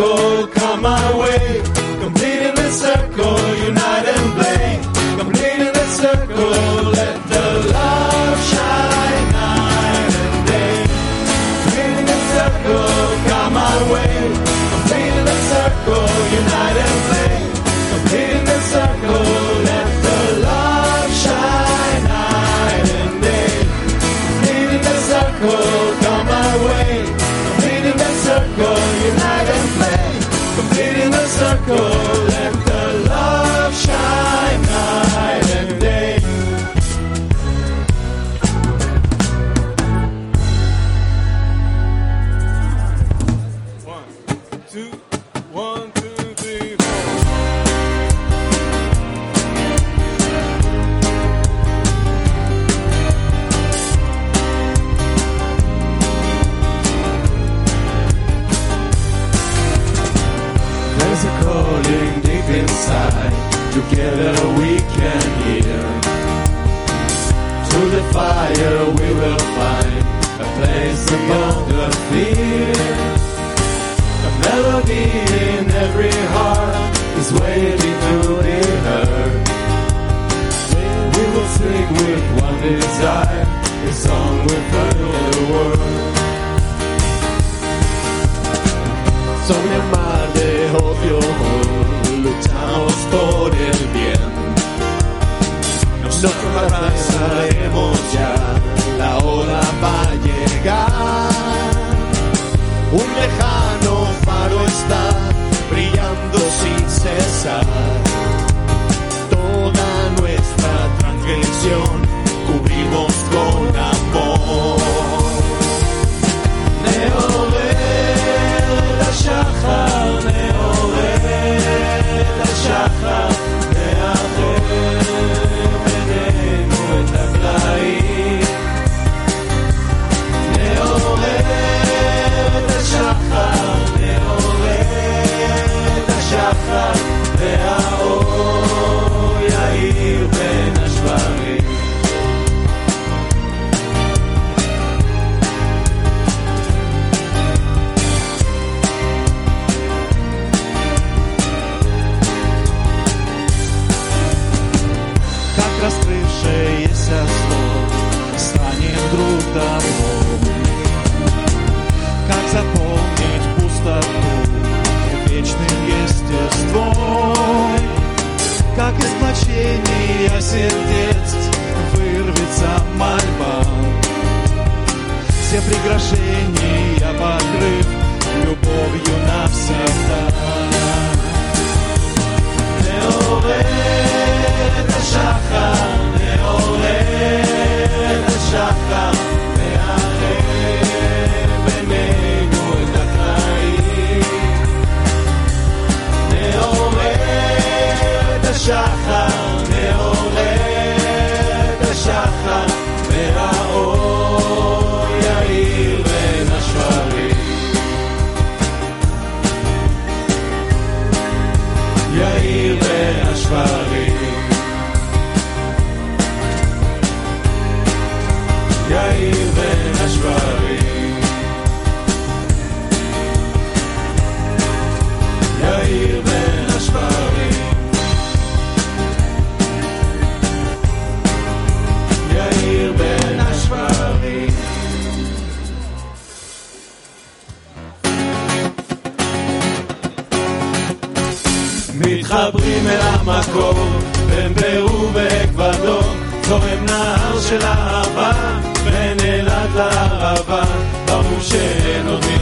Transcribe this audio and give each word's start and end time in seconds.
con 0.00 0.29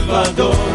Salvador. 0.09 0.68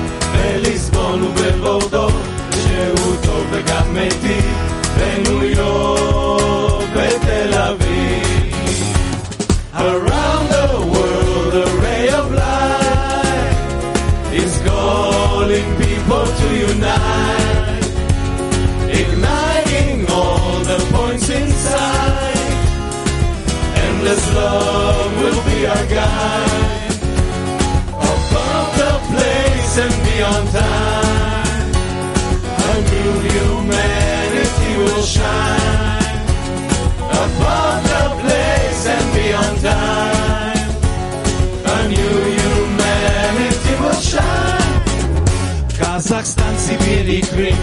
И 47.19 47.55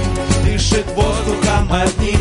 Дышит 0.45 0.85
воздухом 0.95 1.71
одним. 1.71 2.19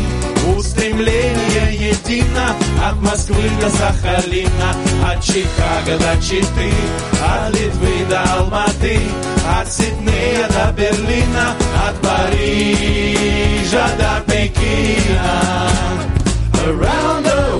Устремление 0.57 1.91
едино 1.91 2.55
От 2.83 2.95
Москвы 3.01 3.49
до 3.61 3.69
Сахалина 3.69 4.75
От 5.05 5.23
Чикаго 5.23 5.97
до 5.99 6.21
Читы 6.21 6.71
От 7.23 7.53
Литвы 7.53 8.05
до 8.09 8.21
Алматы 8.33 8.99
От 9.59 9.71
Сиднея 9.71 10.47
до 10.49 10.71
Берлина 10.73 11.55
От 11.87 11.95
Парижа 12.01 13.87
до 13.97 14.31
Пекина. 14.31 15.69
Around 16.65 17.23
the 17.23 17.50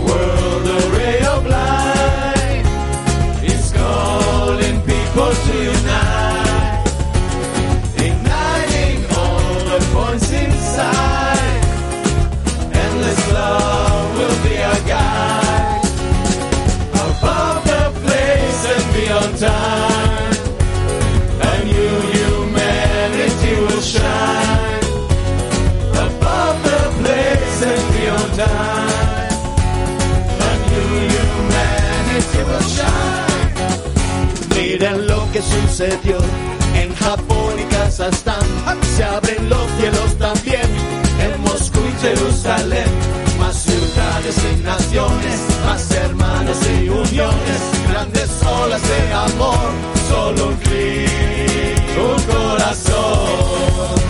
sucedió 35.51 36.17
en 36.75 36.93
Japón 36.95 37.53
y 37.59 37.63
Kazajstán. 37.73 38.45
Se 38.95 39.03
abren 39.03 39.49
los 39.49 39.65
cielos 39.77 40.17
también 40.17 40.69
en 41.19 41.41
Moscú 41.41 41.79
y 41.79 42.01
Jerusalén. 42.01 42.89
Más 43.39 43.55
ciudades 43.55 44.35
y 44.51 44.63
naciones, 44.63 45.39
más 45.65 45.91
hermanos 45.91 46.57
y 46.67 46.89
uniones. 46.89 47.61
Grandes 47.89 48.29
olas 48.43 48.81
de 48.81 49.13
amor, 49.13 49.71
solo 50.09 50.47
un 50.47 50.55
clic, 50.57 51.09
un 51.97 52.23
corazón. 52.33 54.00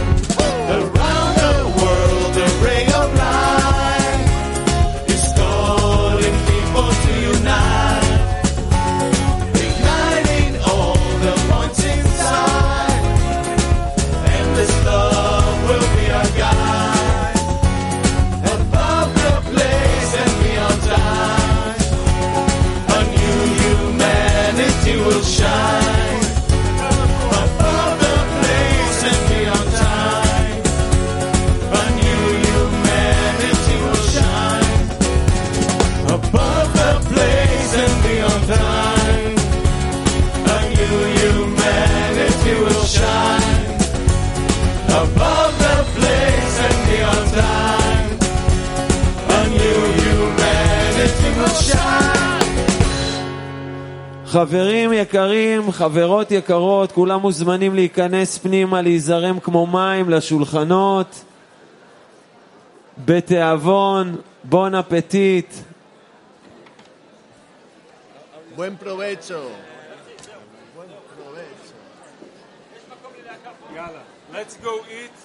חברות 55.82 56.32
יקרות, 56.32 56.92
כולם 56.92 57.20
מוזמנים 57.20 57.76
להיכנס 57.76 58.38
פנימה, 58.38 58.82
להיזרם 58.82 59.40
כמו 59.40 59.68
מים 59.68 60.10
לשולחנות. 60.10 61.24
בתיאבון, 63.06 64.16
בון 64.44 64.76
אפטיט. 64.76 65.54
Let's 74.34 74.56
go 74.64 74.74
eat. 75.00 75.21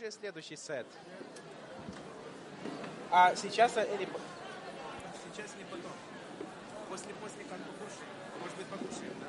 Уже 0.00 0.10
следующий 0.10 0.56
сет? 0.56 0.86
А 3.10 3.34
сейчас 3.34 3.76
или 3.76 4.08
сейчас 5.24 5.54
или 5.56 5.64
потом? 5.64 5.92
После 6.88 7.12
после 7.14 7.44
как 7.44 7.58
покушаем? 7.58 8.08
Может 8.40 8.56
быть 8.56 8.66
покушаем, 8.66 9.14
да? 9.20 9.26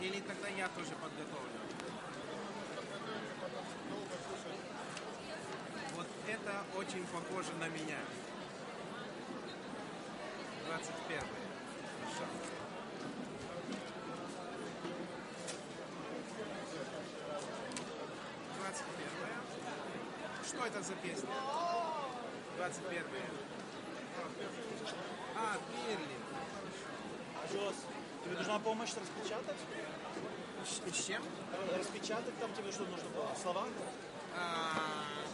Или 0.00 0.20
тогда 0.20 0.48
я 0.48 0.68
тоже 0.68 0.92
подготовлю? 0.92 1.60
Вот 5.96 6.06
это 6.28 6.64
очень 6.78 7.06
похоже 7.06 7.52
на 7.60 7.68
меня. 7.68 7.98
21 10.66 11.20
Хорошо. 11.20 12.51
Что 20.52 20.66
это 20.66 20.82
за 20.82 20.92
песня? 20.96 21.30
Двадцать 22.58 22.84
первая. 22.84 23.24
А, 25.34 25.56
Берлин. 25.72 26.22
Жос, 27.50 27.74
тебе 28.22 28.36
нужна 28.36 28.58
помощь 28.58 28.90
распечатать? 28.90 29.56
С, 30.66 31.06
чем? 31.06 31.22
Распечатать 31.74 32.38
там 32.38 32.52
тебе 32.52 32.70
что 32.70 32.84
нужно 32.84 33.08
было? 33.16 33.30
Слова? 33.40 33.66
А, 34.36 34.76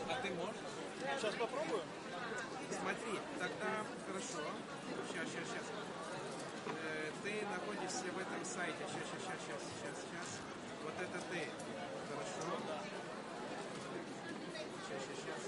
а 0.08 0.22
ты 0.22 0.30
можешь? 0.34 0.54
Сейчас 1.18 1.34
попробую. 1.34 1.82
Смотри, 2.70 3.18
тогда 3.40 3.82
хорошо. 4.06 4.46
Сейчас, 5.10 5.26
сейчас, 5.30 5.48
сейчас. 5.48 5.66
Э, 6.66 7.10
ты 7.24 7.44
находишься 7.50 8.06
в 8.14 8.18
этом 8.18 8.44
сайте. 8.44 8.86
Сейчас, 8.86 9.02
сейчас, 9.18 9.38
сейчас, 9.42 9.62
сейчас, 9.66 9.96
сейчас. 9.98 10.28
Вот 10.84 10.94
это 10.94 11.18
ты. 11.26 11.50
Хорошо. 12.06 12.54
Сейчас, 12.54 12.97
сейчас, 14.98 15.42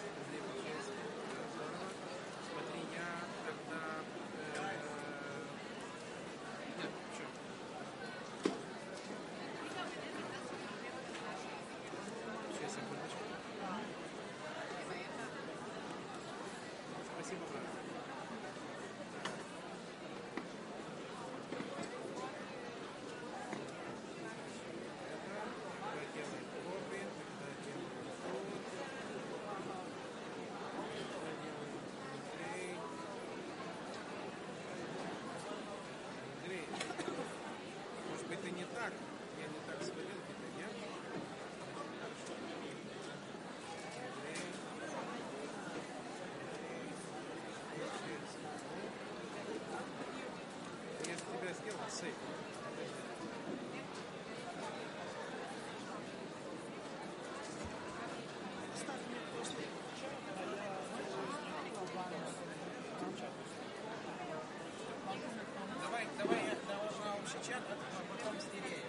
отпечаток, 67.51 67.79
а 67.97 68.03
потом 68.13 68.41
с 68.41 68.45
деревьев. 68.45 68.81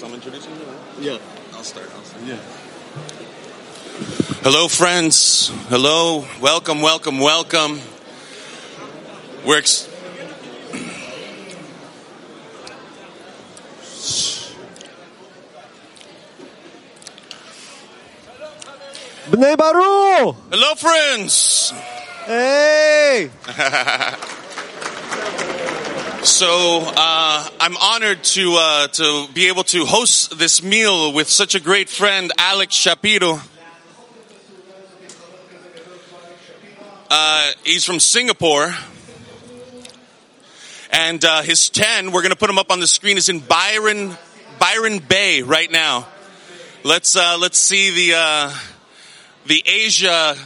So 0.00 0.06
I'm 0.06 0.14
introducing 0.14 0.54
you. 0.54 1.10
Yeah. 1.12 1.18
I'll 1.52 1.62
start. 1.62 1.90
I'll 1.94 2.02
start. 2.02 2.24
Yeah. 2.24 2.36
Hello, 4.40 4.66
friends. 4.66 5.52
Hello. 5.68 6.24
Welcome, 6.40 6.80
welcome, 6.80 7.18
welcome. 7.18 7.82
We're 9.44 9.58
ex- 9.58 9.90
Bnei 19.30 19.54
Baruch! 19.54 20.34
Hello, 20.50 20.74
friends. 20.76 21.74
Hey! 22.24 23.28
So 26.22 26.82
uh, 26.84 27.48
I'm 27.60 27.78
honored 27.78 28.22
to 28.24 28.54
uh, 28.58 28.88
to 28.88 29.26
be 29.32 29.48
able 29.48 29.64
to 29.64 29.86
host 29.86 30.38
this 30.38 30.62
meal 30.62 31.14
with 31.14 31.30
such 31.30 31.54
a 31.54 31.60
great 31.60 31.88
friend, 31.88 32.30
Alex 32.36 32.74
Shapiro. 32.74 33.40
Uh, 37.08 37.52
he's 37.64 37.86
from 37.86 38.00
Singapore, 38.00 38.74
and 40.92 41.24
uh, 41.24 41.40
his 41.40 41.70
ten. 41.70 42.12
We're 42.12 42.20
going 42.20 42.32
to 42.32 42.38
put 42.38 42.50
him 42.50 42.58
up 42.58 42.70
on 42.70 42.80
the 42.80 42.86
screen. 42.86 43.16
Is 43.16 43.30
in 43.30 43.40
Byron 43.40 44.14
Byron 44.58 44.98
Bay 44.98 45.40
right 45.40 45.70
now. 45.72 46.06
Let's 46.84 47.16
uh, 47.16 47.38
let's 47.40 47.58
see 47.58 48.10
the 48.10 48.18
uh, 48.18 48.54
the 49.46 49.62
Asia 49.64 50.36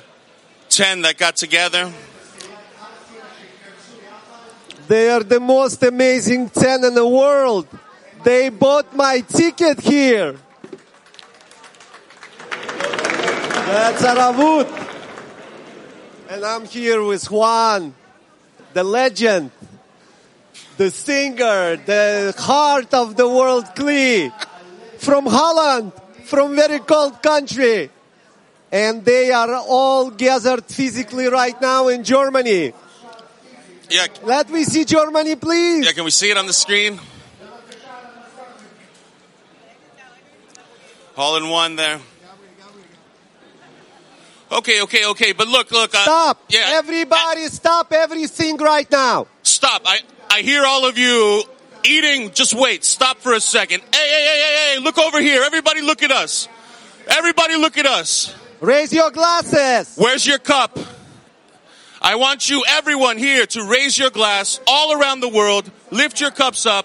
ten 0.68 1.02
that 1.02 1.18
got 1.18 1.34
together. 1.34 1.92
They 4.86 5.08
are 5.10 5.22
the 5.22 5.40
most 5.40 5.82
amazing 5.82 6.50
10 6.50 6.84
in 6.84 6.94
the 6.94 7.06
world. 7.06 7.66
They 8.22 8.50
bought 8.50 8.94
my 8.94 9.20
ticket 9.20 9.80
here. 9.80 10.36
That's 13.66 14.02
Aravut. 14.02 14.68
And 16.28 16.44
I'm 16.44 16.66
here 16.66 17.02
with 17.02 17.30
Juan, 17.30 17.94
the 18.74 18.84
legend, 18.84 19.50
the 20.76 20.90
singer, 20.90 21.76
the 21.76 22.34
heart 22.36 22.92
of 22.92 23.16
the 23.16 23.28
world 23.28 23.64
Klee, 23.74 24.32
from 24.98 25.26
Holland, 25.26 25.92
from 26.24 26.56
very 26.56 26.80
cold 26.80 27.22
country. 27.22 27.90
And 28.70 29.04
they 29.04 29.30
are 29.32 29.54
all 29.66 30.10
gathered 30.10 30.64
physically 30.66 31.26
right 31.26 31.58
now 31.60 31.88
in 31.88 32.04
Germany. 32.04 32.74
Yeah, 33.90 34.06
Let 34.22 34.50
me 34.50 34.64
see 34.64 34.84
Germany, 34.84 35.36
please. 35.36 35.84
Yeah, 35.84 35.92
can 35.92 36.04
we 36.04 36.10
see 36.10 36.30
it 36.30 36.36
on 36.36 36.46
the 36.46 36.52
screen? 36.52 36.98
All 41.16 41.36
in 41.36 41.48
one 41.48 41.76
there. 41.76 42.00
Okay, 44.50 44.82
okay, 44.82 45.06
okay. 45.06 45.32
But 45.32 45.48
look, 45.48 45.70
look. 45.70 45.94
Uh, 45.94 46.02
Stop. 46.02 46.44
Yeah. 46.48 46.64
Everybody 46.74 47.46
stop 47.46 47.92
everything 47.92 48.56
right 48.56 48.90
now. 48.90 49.26
Stop. 49.42 49.82
I, 49.84 50.00
I 50.30 50.40
hear 50.42 50.64
all 50.64 50.86
of 50.86 50.98
you 50.98 51.42
eating. 51.84 52.30
Just 52.32 52.54
wait. 52.54 52.84
Stop 52.84 53.18
for 53.18 53.32
a 53.32 53.40
second. 53.40 53.80
Hey, 53.80 54.08
hey, 54.08 54.24
hey, 54.26 54.40
hey, 54.40 54.74
hey. 54.74 54.80
Look 54.80 54.98
over 54.98 55.20
here. 55.20 55.42
Everybody 55.44 55.82
look 55.82 56.02
at 56.02 56.10
us. 56.10 56.48
Everybody 57.08 57.56
look 57.56 57.78
at 57.78 57.86
us. 57.86 58.34
Raise 58.60 58.92
your 58.92 59.10
glasses. 59.10 59.96
Where's 59.96 60.26
your 60.26 60.38
cup? 60.38 60.78
I 62.04 62.16
want 62.16 62.50
you, 62.50 62.62
everyone 62.68 63.16
here, 63.16 63.46
to 63.46 63.64
raise 63.64 63.98
your 63.98 64.10
glass 64.10 64.60
all 64.66 64.92
around 64.92 65.20
the 65.20 65.28
world. 65.30 65.70
Lift 65.90 66.20
your 66.20 66.30
cups 66.30 66.66
up. 66.66 66.84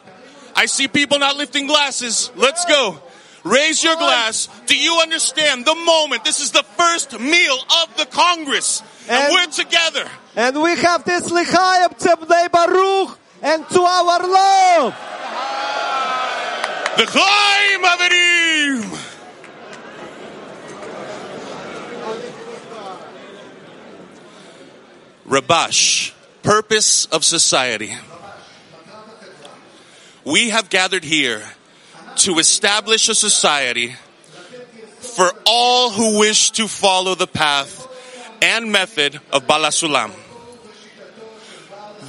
I 0.55 0.65
see 0.65 0.87
people 0.87 1.19
not 1.19 1.35
lifting 1.35 1.67
glasses. 1.67 2.31
Let's 2.37 2.63
go. 2.63 2.97
Raise 3.43 3.83
your 3.83 3.97
glass. 3.97 4.47
Do 4.65 4.77
you 4.77 4.99
understand 5.01 5.65
the 5.65 5.75
moment? 5.75 6.23
This 6.23 6.39
is 6.39 6.51
the 6.51 6.63
first 6.63 7.19
meal 7.19 7.57
of 7.83 7.97
the 7.97 8.05
Congress. 8.05 8.81
And, 9.09 9.23
And- 9.23 9.33
we're 9.33 9.47
together. 9.47 10.09
And 10.37 10.61
we 10.61 10.77
have 10.77 11.03
this 11.03 11.29
Lichayim 11.29 11.99
Tzebnei 11.99 12.49
Baruch 12.49 13.19
and 13.41 13.67
to 13.67 13.81
our 13.81 14.19
love. 14.25 14.95
The 16.95 17.05
climb 17.07 17.81
Chaim 17.81 17.83
Averim. 17.83 19.08
Rabash, 25.29 26.11
purpose 26.41 27.05
of 27.05 27.23
society. 27.23 27.95
We 30.25 30.49
have 30.49 30.71
gathered 30.71 31.03
here 31.03 31.43
to 32.17 32.39
establish 32.39 33.07
a 33.09 33.15
society 33.15 33.95
for 34.99 35.31
all 35.45 35.91
who 35.91 36.19
wish 36.19 36.49
to 36.51 36.67
follow 36.67 37.13
the 37.13 37.27
path 37.27 37.87
and 38.41 38.71
method 38.71 39.21
of 39.31 39.45
Balasulam. 39.45 40.11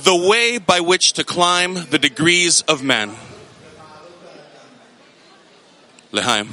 The 0.02 0.16
way 0.28 0.56
by 0.56 0.80
which 0.80 1.12
to 1.14 1.24
climb 1.24 1.74
the 1.74 1.98
degrees 1.98 2.62
of 2.62 2.82
men. 2.82 3.14
Lehaim. 6.10 6.48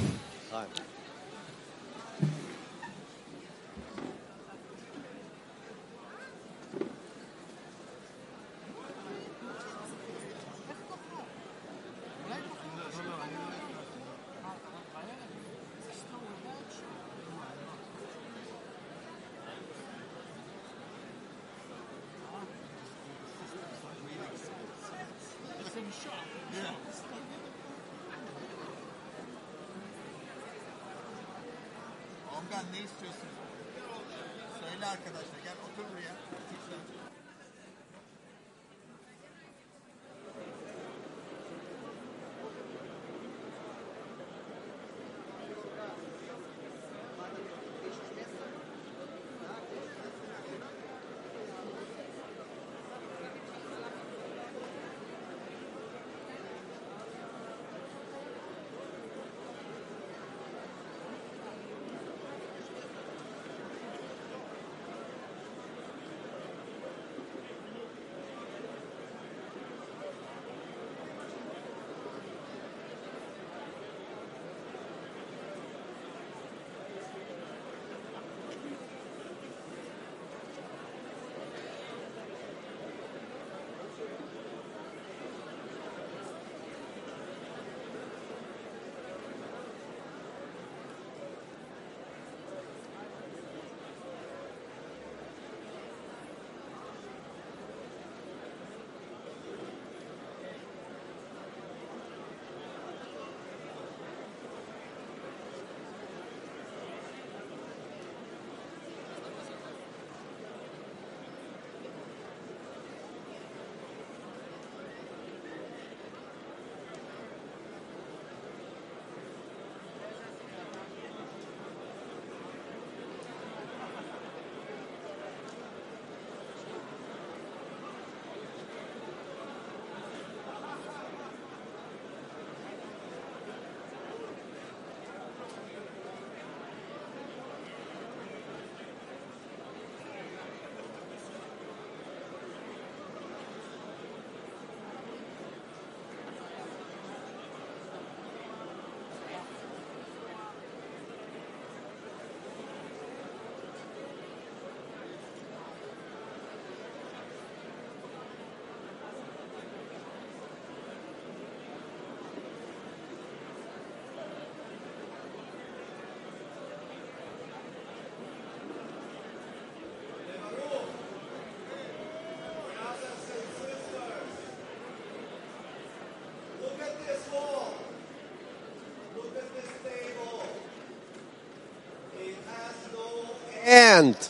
Hand. 183.68 184.28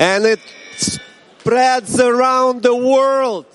And 0.00 0.24
it 0.24 0.40
spreads 0.76 2.00
around 2.00 2.62
the 2.62 2.74
world. 2.74 3.46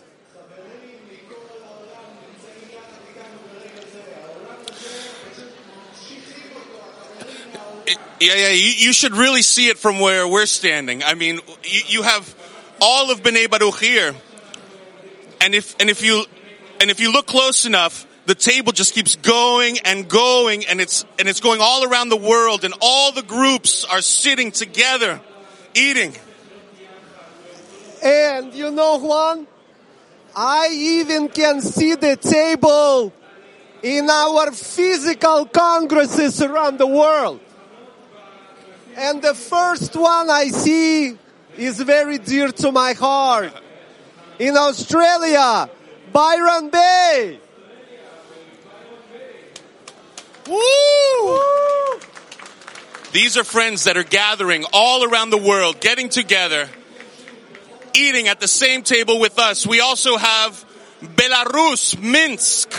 Yeah, 8.19 8.35
yeah. 8.35 8.49
You, 8.49 8.71
you 8.77 8.93
should 8.93 9.15
really 9.17 9.41
see 9.41 9.67
it 9.67 9.77
from 9.77 9.99
where 9.99 10.25
we're 10.25 10.45
standing. 10.45 11.03
I 11.03 11.13
mean, 11.13 11.41
you, 11.63 11.81
you 11.87 12.01
have 12.03 12.33
all 12.79 13.11
of 13.11 13.21
Bnei 13.21 13.49
Baruch 13.49 13.81
here, 13.81 14.15
and 15.41 15.53
if 15.53 15.75
and 15.79 15.89
if 15.89 16.01
you 16.01 16.23
and 16.79 16.89
if 16.89 17.01
you 17.01 17.11
look 17.11 17.27
close 17.27 17.65
enough, 17.65 18.07
the 18.25 18.36
table 18.36 18.71
just 18.71 18.93
keeps 18.93 19.15
going 19.17 19.79
and 19.79 20.07
going, 20.07 20.65
and 20.65 20.79
it's 20.79 21.05
and 21.19 21.27
it's 21.27 21.41
going 21.41 21.59
all 21.62 21.83
around 21.83 22.09
the 22.09 22.17
world, 22.17 22.63
and 22.63 22.73
all 22.81 23.12
the 23.12 23.21
groups 23.21 23.86
are 23.86 24.01
sitting 24.01 24.51
together, 24.51 25.19
eating. 25.73 26.13
And 28.03 28.53
you 28.53 28.71
know 28.71 28.99
Juan, 28.99 29.47
I 30.36 30.69
even 30.71 31.29
can 31.29 31.62
see 31.62 31.95
the 31.95 32.15
table 32.15 33.13
in 33.81 34.09
our 34.09 34.51
physical 34.51 35.45
congresses 35.45 36.41
around 36.41 36.77
the 36.77 36.88
world. 36.88 37.41
And 38.95 39.21
the 39.21 39.33
first 39.33 39.95
one 39.95 40.29
I 40.29 40.47
see 40.47 41.17
is 41.57 41.79
very 41.81 42.17
dear 42.19 42.49
to 42.49 42.71
my 42.71 42.93
heart. 42.93 43.53
In 44.39 44.55
Australia, 44.55 45.69
Byron 46.12 46.69
Bay. 46.69 47.39
Woo! 50.47 51.99
These 53.12 53.38
are 53.38 53.43
friends 53.43 53.84
that 53.84 53.95
are 53.95 54.03
gathering 54.03 54.65
all 54.73 55.03
around 55.03 55.29
the 55.29 55.38
world, 55.38 55.79
getting 55.79 56.10
together, 56.10 56.67
eating 57.93 58.27
at 58.27 58.39
the 58.39 58.47
same 58.47 58.82
table 58.82 59.19
with 59.19 59.38
us. 59.39 59.67
We 59.67 59.82
also 59.82 60.17
have 60.17 60.65
Belarus, 61.01 61.99
Minsk. 61.99 62.71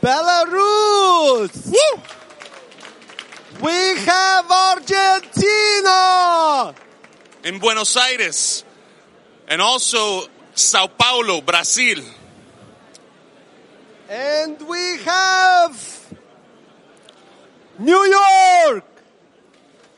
Belarus. 0.00 1.66
Woo! 1.66 2.02
We 3.62 3.96
have 4.00 4.50
Argentina. 4.50 5.94
In 7.44 7.58
Buenos 7.60 7.96
Aires. 7.96 8.64
And 9.46 9.62
also 9.62 10.22
Sao 10.54 10.88
Paulo, 10.88 11.40
Brazil. 11.40 12.02
And 14.08 14.60
we 14.68 14.98
have 15.04 16.03
New 17.78 18.04
York. 18.04 18.84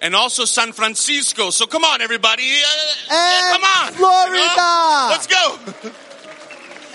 And 0.01 0.15
also 0.15 0.45
San 0.45 0.73
Francisco. 0.73 1.51
So 1.51 1.67
come 1.67 1.85
on, 1.85 2.03
everybody. 2.03 2.43
Uh, 2.45 2.67
yeah, 3.11 3.53
come 3.53 3.65
on. 3.65 3.87
you 3.93 3.99
Florida. 3.99 4.57
know? 4.57 5.09
Let's 5.11 5.27
go. 5.27 5.93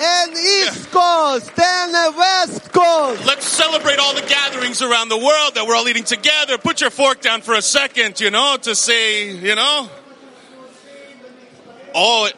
And 0.04 0.32
East 0.32 0.90
Coast 0.90 1.52
and 1.60 1.94
the 1.94 2.14
West 2.18 2.72
Coast. 2.72 3.24
Let's 3.24 3.46
celebrate 3.46 4.00
all 4.00 4.16
the 4.16 4.24
gatherings 4.24 4.82
around 4.82 5.10
the 5.10 5.18
world 5.18 5.54
that 5.54 5.68
we're 5.68 5.76
all 5.76 5.88
eating 5.88 6.04
together. 6.06 6.58
Put 6.58 6.82
your 6.82 6.90
fork 6.90 7.22
down 7.22 7.42
for 7.42 7.54
a 7.54 7.62
second, 7.62 8.20
you 8.20 8.32
know, 8.32 8.58
to 8.64 8.74
say, 8.74 9.30
you 9.30 9.54
know. 9.54 9.88
Oh, 11.94 12.30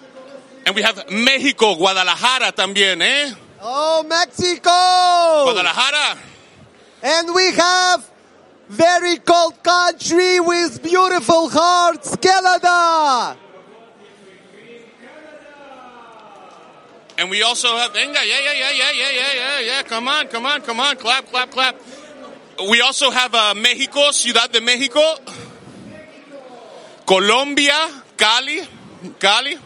and 0.66 0.76
we 0.76 0.82
have 0.82 1.10
Mexico, 1.10 1.76
Guadalajara 1.76 2.52
también, 2.52 3.02
eh? 3.02 3.32
Oh, 3.62 4.04
Mexico. 4.10 4.70
Guadalajara. 5.46 6.18
And 7.02 7.34
we 7.34 7.54
have 7.54 8.10
very 8.74 9.18
cold 9.18 9.62
country 9.62 10.40
with 10.40 10.82
beautiful 10.82 11.50
hearts, 11.50 12.16
Canada. 12.18 13.38
And 17.18 17.30
we 17.30 17.44
also 17.44 17.78
have 17.78 17.96
yeah, 17.96 18.06
yeah, 18.06 18.24
yeah, 18.24 18.72
yeah, 18.72 18.72
yeah, 18.72 18.92
yeah, 18.92 19.34
yeah, 19.36 19.60
yeah. 19.60 19.84
Come 19.84 20.08
on, 20.08 20.28
come 20.28 20.46
on, 20.48 20.62
come 20.62 20.80
on. 20.80 20.96
Clap, 20.98 21.30
clap, 21.30 21.52
clap. 21.52 21.76
We 22.68 22.82
also 22.82 23.12
have 23.12 23.36
uh, 23.36 23.54
Mexico, 23.54 24.12
Ciudad 24.12 24.52
de 24.52 24.62
Mexico, 24.62 25.02
Colombia, 27.06 28.04
Cali, 28.18 28.62
Cali, 29.20 29.58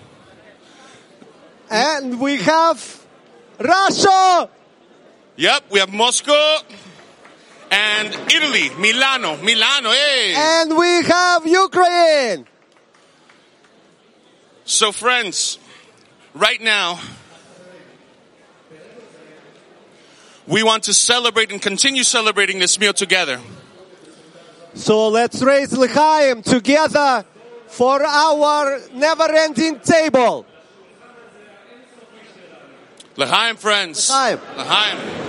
and 1.69 2.19
we 2.19 2.37
have 2.37 3.05
Russia. 3.59 4.49
Yep, 5.37 5.63
we 5.71 5.79
have 5.79 5.93
Moscow 5.93 6.59
and 7.71 8.13
Italy, 8.31 8.69
Milano, 8.79 9.37
Milano, 9.37 9.91
hey. 9.91 10.33
And 10.35 10.77
we 10.77 11.03
have 11.03 11.45
Ukraine. 11.45 12.47
So, 14.65 14.91
friends, 14.91 15.59
right 16.33 16.61
now, 16.61 16.99
we 20.45 20.63
want 20.63 20.83
to 20.83 20.93
celebrate 20.93 21.51
and 21.51 21.61
continue 21.61 22.03
celebrating 22.03 22.59
this 22.59 22.79
meal 22.79 22.93
together. 22.93 23.39
So 24.73 25.07
let's 25.09 25.41
raise 25.41 25.73
L'chaim 25.73 26.41
together 26.41 27.25
for 27.67 28.03
our 28.03 28.79
never-ending 28.93 29.79
table. 29.79 30.45
L'chaim, 33.17 33.55
friends. 33.57 34.09
L'chaim. 34.09 34.39
L'chaim. 34.57 35.26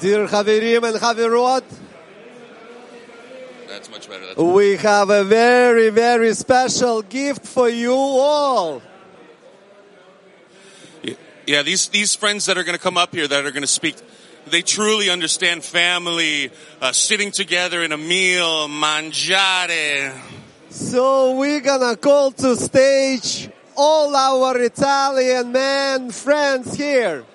Dear 0.00 0.26
Haverim 0.26 0.82
and 0.84 0.96
Haverot, 0.98 1.64
That's 3.68 3.90
much 3.90 4.08
better. 4.08 4.26
That's 4.28 4.38
we 4.38 4.78
have 4.78 5.10
a 5.10 5.24
very, 5.24 5.90
very 5.90 6.32
special 6.34 7.02
gift 7.02 7.46
for 7.46 7.68
you 7.68 7.92
all. 7.92 8.80
Yeah, 11.46 11.62
these 11.62 11.88
these 11.88 12.14
friends 12.14 12.46
that 12.46 12.56
are 12.56 12.64
going 12.64 12.78
to 12.78 12.82
come 12.82 12.96
up 12.96 13.14
here 13.14 13.28
that 13.28 13.44
are 13.44 13.50
going 13.50 13.62
to 13.62 13.66
speak, 13.66 13.96
they 14.46 14.62
truly 14.62 15.10
understand 15.10 15.64
family, 15.64 16.50
uh, 16.80 16.92
sitting 16.92 17.30
together 17.30 17.82
in 17.82 17.92
a 17.92 17.98
meal, 17.98 18.68
mangiare. 18.68 20.18
So 20.70 21.36
we're 21.36 21.60
gonna 21.60 21.96
call 21.96 22.30
to 22.30 22.56
stage 22.56 23.50
all 23.76 24.16
our 24.16 24.56
Italian 24.56 25.52
men 25.52 26.10
friends 26.10 26.74
here. 26.74 27.26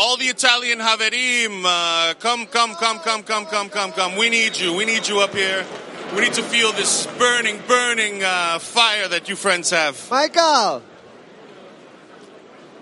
All 0.00 0.16
the 0.16 0.26
Italian 0.26 0.78
Haverim, 0.78 1.64
uh, 1.64 2.14
come, 2.20 2.46
come, 2.46 2.76
come, 2.76 3.00
come, 3.00 3.24
come, 3.24 3.46
come, 3.46 3.68
come, 3.68 3.90
come. 3.90 4.16
We 4.16 4.30
need 4.30 4.56
you. 4.56 4.72
We 4.72 4.84
need 4.84 5.08
you 5.08 5.18
up 5.18 5.34
here. 5.34 5.66
We 6.14 6.20
need 6.20 6.34
to 6.34 6.42
feel 6.44 6.70
this 6.70 7.08
burning, 7.18 7.60
burning 7.66 8.22
uh, 8.22 8.60
fire 8.60 9.08
that 9.08 9.28
you 9.28 9.34
friends 9.34 9.70
have. 9.70 10.08
Michael, 10.08 10.84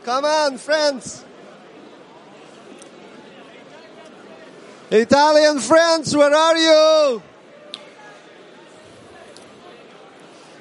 come 0.04 0.26
on, 0.26 0.58
friends. 0.58 1.24
Italian 4.90 5.60
friends, 5.60 6.14
where 6.14 6.34
are 6.34 6.58
you? 6.58 7.22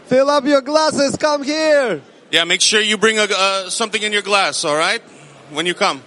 Fill 0.05 0.29
up 0.29 0.45
your 0.45 0.61
glasses, 0.61 1.17
come 1.17 1.43
here. 1.43 2.01
Yeah, 2.31 2.45
make 2.45 2.61
sure 2.61 2.79
you 2.79 2.97
bring 2.97 3.19
a, 3.19 3.27
uh, 3.29 3.69
something 3.69 4.01
in 4.01 4.13
your 4.13 4.21
glass, 4.21 4.63
all 4.63 4.77
right? 4.77 5.01
When 5.51 5.65
you 5.65 5.73
come. 5.73 6.01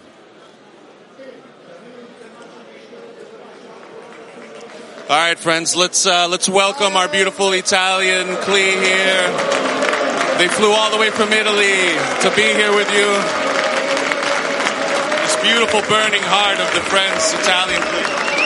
All 5.09 5.16
right, 5.16 5.38
friends, 5.38 5.75
let's 5.75 6.05
uh, 6.05 6.29
let's 6.29 6.51
welcome 6.51 6.94
our 6.94 7.09
beautiful 7.09 7.53
Italian 7.53 8.37
Clee 8.44 8.77
here. 8.77 9.25
They 10.37 10.49
flew 10.49 10.71
all 10.71 10.90
the 10.90 10.99
way 10.99 11.09
from 11.09 11.33
Italy 11.33 11.97
to 12.21 12.31
be 12.37 12.42
here 12.42 12.77
with 12.77 12.92
you. 12.92 13.09
This 15.25 15.37
beautiful 15.40 15.81
burning 15.88 16.21
heart 16.21 16.61
of 16.61 16.68
the 16.75 16.85
friends, 16.90 17.33
Italian 17.33 17.81
Clee. 17.81 18.38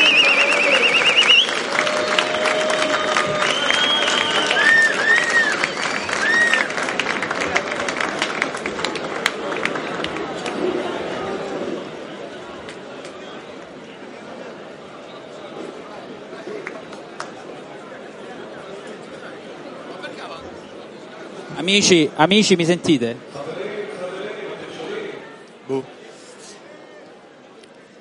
Amici, 21.62 22.11
amici, 22.16 22.57
mi 22.57 22.64
sentite? 22.64 23.16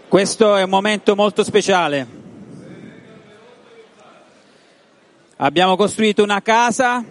Questo 0.08 0.56
è 0.56 0.64
un 0.64 0.70
momento 0.72 1.16
molto 1.16 1.44
speciale. 1.44 2.08
Abbiamo 5.36 5.76
costruito 5.76 6.24
una 6.24 6.42
casa 6.42 7.06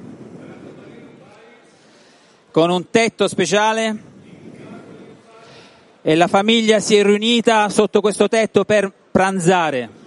con 2.51 2.71
un 2.71 2.91
tetto 2.91 3.29
speciale 3.29 4.03
e 6.03 6.17
la 6.17 6.27
famiglia 6.27 6.81
si 6.81 6.97
è 6.97 7.05
riunita 7.05 7.69
sotto 7.69 8.01
questo 8.01 8.27
tetto 8.27 8.65
per 8.65 8.93
pranzare. 9.13 10.00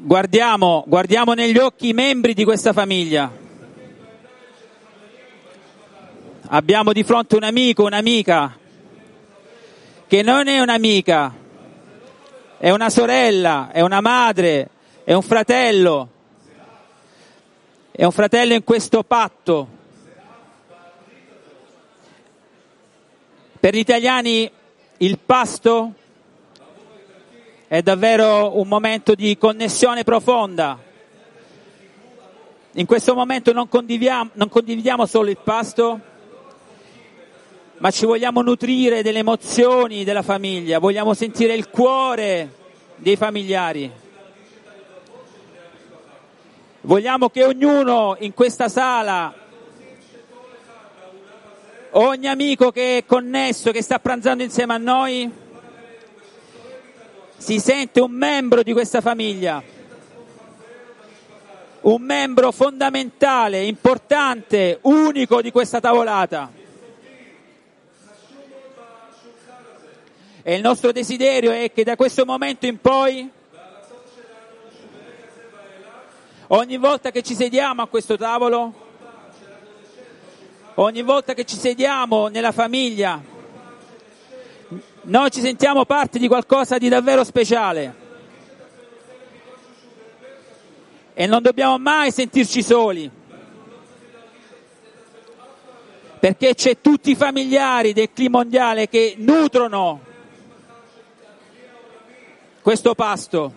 Guardiamo, 0.00 0.84
guardiamo 0.86 1.32
negli 1.32 1.58
occhi 1.58 1.88
i 1.88 1.92
membri 1.92 2.32
di 2.32 2.44
questa 2.44 2.72
famiglia. 2.72 3.32
Abbiamo 6.50 6.92
di 6.92 7.02
fronte 7.02 7.34
un 7.34 7.42
amico, 7.42 7.82
un'amica, 7.82 8.56
che 10.06 10.22
non 10.22 10.46
è 10.46 10.60
un'amica, 10.60 11.34
è 12.58 12.70
una 12.70 12.90
sorella, 12.90 13.70
è 13.72 13.80
una 13.80 14.00
madre, 14.00 14.68
è 15.02 15.14
un 15.14 15.22
fratello, 15.22 16.08
è 17.90 18.04
un 18.04 18.12
fratello 18.12 18.54
in 18.54 18.62
questo 18.62 19.02
patto. 19.02 19.68
Per 23.58 23.74
gli 23.74 23.78
italiani 23.78 24.48
il 24.98 25.18
pasto 25.18 25.92
è 27.68 27.82
davvero 27.82 28.58
un 28.58 28.66
momento 28.66 29.14
di 29.14 29.36
connessione 29.36 30.02
profonda. 30.02 30.78
In 32.72 32.86
questo 32.86 33.14
momento 33.14 33.52
non 33.52 33.68
condividiamo, 33.68 34.30
non 34.32 34.48
condividiamo 34.48 35.04
solo 35.04 35.28
il 35.28 35.36
pasto, 35.36 36.00
ma 37.76 37.90
ci 37.90 38.06
vogliamo 38.06 38.40
nutrire 38.40 39.02
delle 39.02 39.18
emozioni 39.18 40.02
della 40.02 40.22
famiglia, 40.22 40.78
vogliamo 40.78 41.12
sentire 41.12 41.54
il 41.54 41.68
cuore 41.68 42.54
dei 42.96 43.16
familiari. 43.16 43.92
Vogliamo 46.80 47.28
che 47.28 47.44
ognuno 47.44 48.16
in 48.20 48.32
questa 48.32 48.70
sala, 48.70 49.34
ogni 51.90 52.28
amico 52.28 52.70
che 52.70 52.98
è 52.98 53.04
connesso, 53.04 53.72
che 53.72 53.82
sta 53.82 53.98
pranzando 53.98 54.42
insieme 54.42 54.72
a 54.72 54.78
noi, 54.78 55.30
si 57.38 57.60
sente 57.60 58.00
un 58.00 58.10
membro 58.10 58.62
di 58.62 58.72
questa 58.72 59.00
famiglia, 59.00 59.62
un 61.82 62.02
membro 62.02 62.50
fondamentale, 62.50 63.64
importante, 63.64 64.80
unico 64.82 65.40
di 65.40 65.52
questa 65.52 65.80
tavolata. 65.80 66.52
E 70.42 70.54
il 70.54 70.62
nostro 70.62 70.92
desiderio 70.92 71.52
è 71.52 71.70
che 71.72 71.84
da 71.84 71.94
questo 71.94 72.24
momento 72.24 72.66
in 72.66 72.80
poi, 72.80 73.30
ogni 76.48 76.76
volta 76.76 77.10
che 77.10 77.22
ci 77.22 77.34
sediamo 77.34 77.82
a 77.82 77.86
questo 77.86 78.16
tavolo, 78.16 78.86
ogni 80.74 81.02
volta 81.02 81.34
che 81.34 81.44
ci 81.44 81.56
sediamo 81.56 82.28
nella 82.28 82.52
famiglia, 82.52 83.36
noi 85.08 85.30
ci 85.30 85.40
sentiamo 85.40 85.86
parte 85.86 86.18
di 86.18 86.28
qualcosa 86.28 86.76
di 86.76 86.88
davvero 86.88 87.24
speciale. 87.24 88.06
E 91.14 91.26
non 91.26 91.40
dobbiamo 91.40 91.78
mai 91.78 92.10
sentirci 92.10 92.62
soli. 92.62 93.10
Perché 96.20 96.54
c'è 96.54 96.80
tutti 96.80 97.12
i 97.12 97.14
familiari 97.14 97.94
del 97.94 98.12
clima 98.12 98.38
mondiale 98.38 98.88
che 98.88 99.14
nutrono 99.16 100.00
questo 102.60 102.94
pasto. 102.94 103.52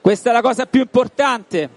Questa 0.00 0.30
è 0.30 0.32
la 0.32 0.42
cosa 0.42 0.66
più 0.66 0.80
importante. 0.80 1.70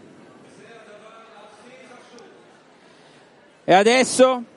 E 3.63 3.73
adesso 3.73 4.53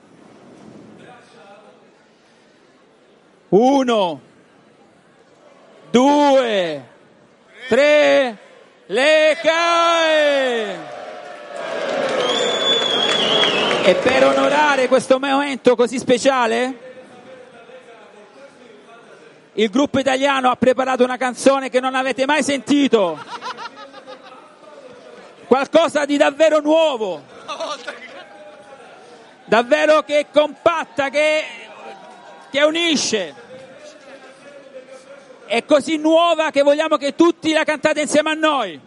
uno, 3.49 4.21
due, 5.89 6.87
tre, 7.67 8.37
le 8.85 9.37
cae! 9.41 10.97
E 13.83 13.95
per 13.95 14.25
onorare 14.25 14.87
questo 14.87 15.19
momento 15.19 15.75
così 15.75 15.97
speciale, 15.97 16.87
il 19.53 19.69
gruppo 19.69 19.99
italiano 19.99 20.51
ha 20.51 20.55
preparato 20.55 21.03
una 21.03 21.17
canzone 21.17 21.69
che 21.69 21.79
non 21.79 21.95
avete 21.95 22.25
mai 22.25 22.43
sentito. 22.43 23.17
Qualcosa 25.47 26.05
di 26.05 26.17
davvero 26.17 26.59
nuovo. 26.59 27.23
Davvero 29.45 30.03
che 30.03 30.27
compatta, 30.31 31.09
che, 31.09 31.43
che 32.51 32.63
unisce. 32.63 33.33
È 35.45 35.65
così 35.65 35.97
nuova 35.97 36.51
che 36.51 36.61
vogliamo 36.61 36.97
che 36.97 37.15
tutti 37.15 37.51
la 37.51 37.63
cantate 37.63 38.01
insieme 38.01 38.31
a 38.31 38.33
noi. 38.33 38.79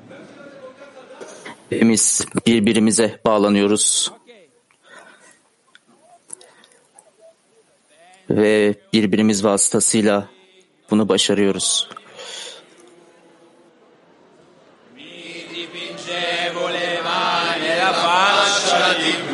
Hepimiz 1.70 2.26
birbirimize 2.46 3.20
bağlanıyoruz. 3.24 4.12
Ve 8.30 8.74
birbirimiz 8.92 9.44
vasıtasıyla 9.44 10.28
bunu 10.90 11.08
başarıyoruz. 11.08 11.88
dipingevo 15.54 16.68
le 16.68 17.00
mani 17.02 17.76
la 17.76 17.92
faccia 17.92 18.94
di 19.00 19.31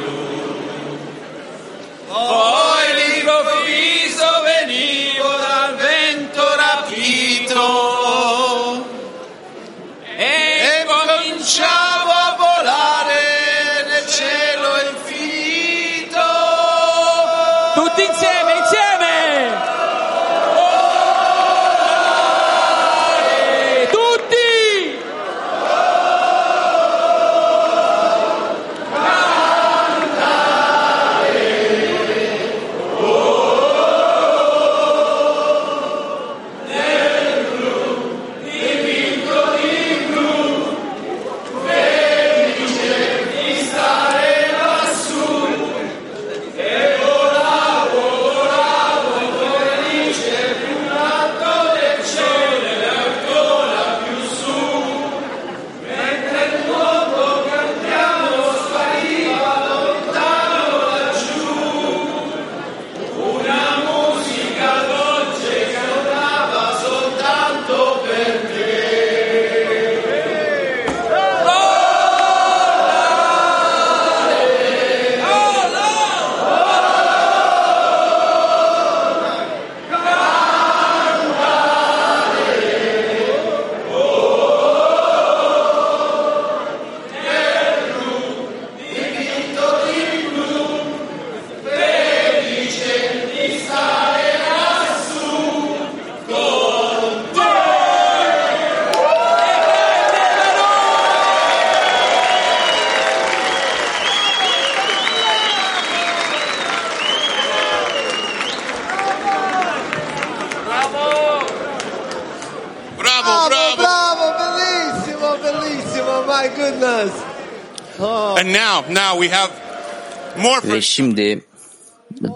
Ve 120.64 120.80
şimdi 120.80 121.44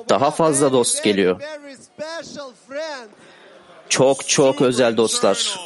daha 0.09 0.31
fazla 0.31 0.73
dost 0.73 1.05
geliyor. 1.05 1.41
Çok 3.89 4.29
çok 4.29 4.63
özel 4.63 4.97
dostlar. 4.97 5.59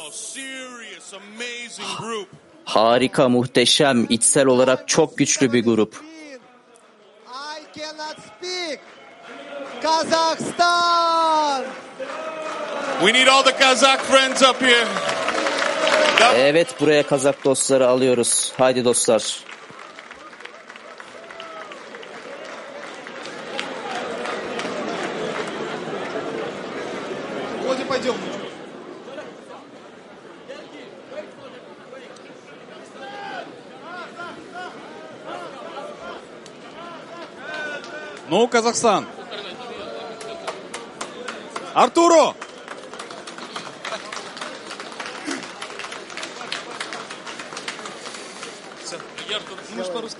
Harika, 2.65 3.29
muhteşem, 3.29 4.05
içsel 4.09 4.45
olarak 4.45 4.87
çok 4.87 5.17
güçlü 5.17 5.53
bir 5.53 5.63
grup. 5.63 5.95
I 5.95 7.79
cannot 7.79 8.17
speak. 8.19 8.79
Kazakhstan. 9.81 11.65
We 12.99 13.13
need 13.13 13.27
all 13.27 13.43
the 13.43 13.57
Kazakh 13.57 14.03
friends 14.03 14.41
up 14.41 14.61
here. 14.61 14.87
Evet 16.35 16.81
buraya 16.81 17.03
Kazak 17.07 17.45
dostları 17.45 17.87
alıyoruz. 17.87 18.53
Haydi 18.57 18.85
dostlar. 18.85 19.39
Ну, 38.37 38.47
Казахстан. 38.47 39.07
Артуру! 41.73 42.35
Можешь 49.75 49.91
по-русски? 49.91 50.19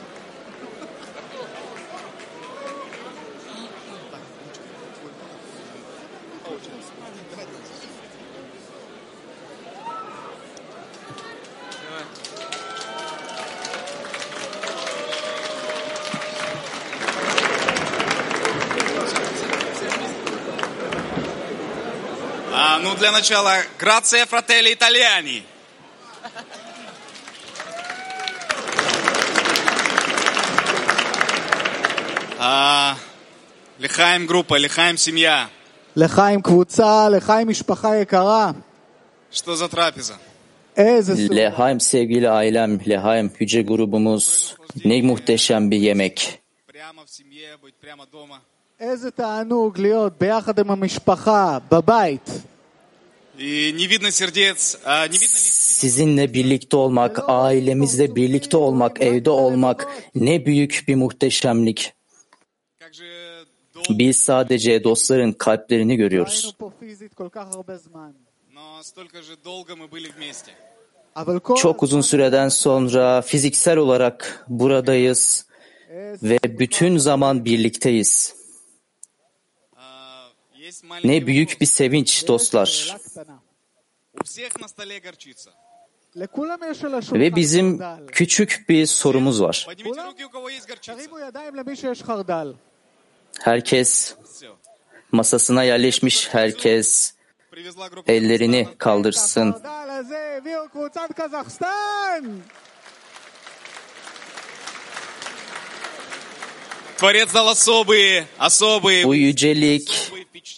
А, 22.51 22.79
ну, 22.79 22.95
для 22.95 23.11
начала, 23.11 23.63
грация, 23.77 24.25
фрателли, 24.25 24.73
итальяни. 24.73 25.43
А, 32.39 32.95
лихаем 33.79 34.27
группа, 34.27 34.57
лихаем 34.57 34.97
семья. 34.97 35.49
Лихаем 35.95 36.41
квуца, 36.41 37.09
лихаем 37.09 37.51
ишпаха 37.51 37.95
якара. 37.95 38.55
Что 39.31 39.55
за 39.55 39.67
трапеза? 39.67 40.17
Lehaim 40.77 41.79
sevgili 41.79 42.29
ailem, 42.29 42.79
Lehaim 42.87 43.29
hücre 43.39 43.61
grubumuz. 43.61 44.55
Ne 44.85 45.01
muhteşem 45.01 45.71
bir 45.71 45.77
yemek. 45.77 46.41
Прямо 46.67 47.05
в 47.05 47.09
семье, 47.09 47.57
быть 47.63 47.75
прямо 47.81 48.05
дома. 48.05 48.41
Sizinle 55.79 56.33
birlikte 56.33 56.77
olmak, 56.77 57.19
ailemizle 57.27 58.15
birlikte 58.15 58.57
olmak, 58.57 59.01
evde 59.01 59.29
olmak 59.29 59.87
ne 60.15 60.45
büyük 60.45 60.83
bir 60.87 60.95
muhteşemlik. 60.95 61.93
Biz 63.89 64.17
sadece 64.19 64.83
dostların 64.83 65.31
kalplerini 65.31 65.95
görüyoruz. 65.95 66.55
Çok 71.57 71.83
uzun 71.83 72.01
süreden 72.01 72.49
sonra 72.49 73.21
fiziksel 73.21 73.77
olarak 73.77 74.45
buradayız 74.47 75.45
ve 76.23 76.39
bütün 76.43 76.97
zaman 76.97 77.45
birlikteyiz. 77.45 78.37
Ne 81.03 81.27
büyük 81.27 81.61
bir 81.61 81.65
sevinç 81.65 82.27
dostlar. 82.27 82.97
Ve 87.13 87.35
bizim 87.35 87.81
küçük 88.11 88.65
bir 88.69 88.85
sorumuz 88.85 89.41
var. 89.41 89.67
Herkes 93.41 94.15
masasına 95.11 95.63
yerleşmiş 95.63 96.33
herkes 96.33 97.13
ellerini 98.07 98.67
kaldırsın. 98.77 99.55
Bu 109.03 109.15
yücelik 109.15 110.11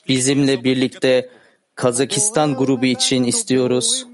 bizimle 0.09 0.63
birlikte 0.63 1.29
Kazakistan 1.75 2.55
grubu 2.55 2.85
için 2.85 3.23
istiyoruz. 3.23 4.07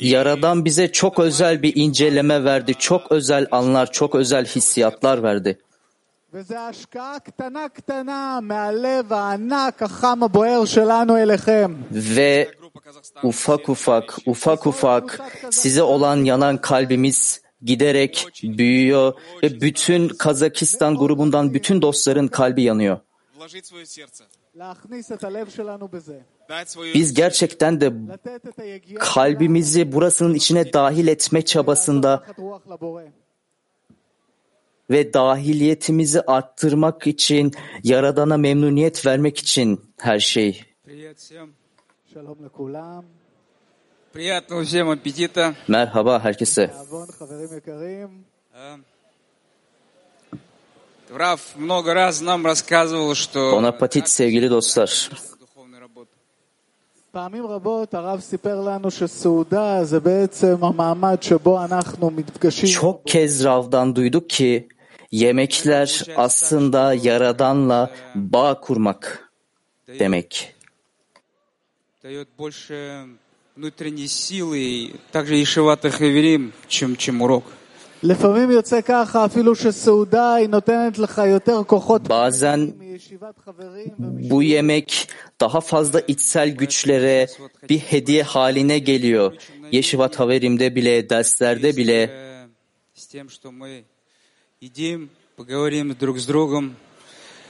Yaradan 0.00 0.64
bize 0.64 0.92
çok 0.92 1.18
özel 1.18 1.62
bir 1.62 1.72
inceleme 1.76 2.44
verdi, 2.44 2.74
çok 2.74 3.12
özel 3.12 3.46
anlar, 3.50 3.92
çok 3.92 4.14
özel 4.14 4.46
hissiyatlar 4.46 5.22
verdi. 5.22 5.58
Ve 11.92 12.50
ufak 13.22 13.68
ufak, 13.68 14.18
ufak 14.26 14.66
ufak 14.66 15.20
size 15.50 15.82
olan 15.82 16.16
yanan 16.16 16.56
kalbimiz 16.56 17.45
giderek 17.62 18.26
büyüyor 18.42 19.14
ve 19.42 19.60
bütün 19.60 20.08
Kazakistan 20.08 20.96
grubundan 20.96 21.54
bütün 21.54 21.82
dostların 21.82 22.28
kalbi 22.28 22.62
yanıyor. 22.62 22.98
Biz 26.94 27.14
gerçekten 27.14 27.80
de 27.80 27.92
kalbimizi 28.98 29.92
burasının 29.92 30.34
içine 30.34 30.72
dahil 30.72 31.06
etme 31.08 31.42
çabasında 31.42 32.24
ve 34.90 35.12
dahiliyetimizi 35.12 36.20
arttırmak 36.20 37.06
için, 37.06 37.52
Yaradan'a 37.82 38.36
memnuniyet 38.36 39.06
vermek 39.06 39.38
için 39.38 39.80
her 39.98 40.18
şey. 40.18 40.64
Приятного 44.15 44.63
всем 44.65 44.89
аппетита. 44.89 45.55
Merhaba 45.67 46.19
herkese. 46.19 46.67
תיאבון, 46.67 47.07
חברים 47.11 47.57
יקרים. 47.57 48.23
А, 48.53 48.77
Раф 51.09 51.55
много 51.55 51.93
раз 51.93 52.21
нам 52.21 52.45
рассказывал, 52.45 53.15
что 53.15 53.51
Bon 53.51 53.65
appetit 53.65 54.07
sevgili 54.07 54.49
dostlar. 54.49 54.89
духовной 55.39 55.79
работы. 55.79 56.15
פעמים 57.11 57.47
רבות 57.47 57.93
הרב 57.93 58.19
סיפר 58.19 58.61
לנו 58.61 58.91
שסעודה 58.91 59.83
זה 59.83 59.99
בעצם 59.99 60.55
המעמד 60.63 61.23
שבו 61.23 61.63
אנחנו 61.63 62.09
מתפגשים. 62.09 62.69
Çok 62.81 63.05
kez 63.05 63.43
Rav'dan 63.45 63.95
duyduk 63.95 64.29
ki 64.29 64.67
yemekler 65.11 66.05
aslında 66.15 66.93
Yaradan'la 66.93 67.91
bağ 68.15 68.59
kurmak 68.61 69.31
demek. 69.99 70.55
Дает 73.55 73.73
больше 73.73 73.85
внутренней 73.85 74.07
силы, 74.07 74.59
и 74.59 74.95
также 75.11 75.41
Ишеват 75.41 75.81
Хаверим, 75.81 76.53
чем, 76.67 76.95
чем 76.95 77.21
урок. 77.21 77.43
לפעמים 78.03 78.51
יוצא 78.51 78.81
ככה 78.81 79.25
אפילו 79.25 79.55
שסעודה 79.55 80.33
היא 80.33 80.49
נותנת 80.49 80.97
לך 80.97 81.21
יותר 81.27 81.61
כוחות 81.67 82.01
Bazen 82.07 82.71
מישיבת 82.79 83.39
חברים 83.45 83.89
bu 84.29 84.43
yemek 84.43 85.07
daha 85.41 85.61
fazla 85.61 86.01
içsel 86.07 86.49
güçlere 86.57 87.27
bir 87.69 87.79
hediye 87.79 88.23
haline 88.23 88.79
geliyor. 88.79 89.33
Yeşivat 89.71 90.19
Haverim'de 90.19 90.75
bile, 90.75 91.09
derslerde 91.09 91.77
bile 91.77 92.09
Э, 92.09 92.47
С 92.95 93.07
тем, 93.07 93.29
что 93.29 93.51
мы 93.51 93.83
едим, 94.61 95.09
поговорим 95.35 95.95
друг 95.99 96.19
с 96.19 96.25
другом, 96.25 96.75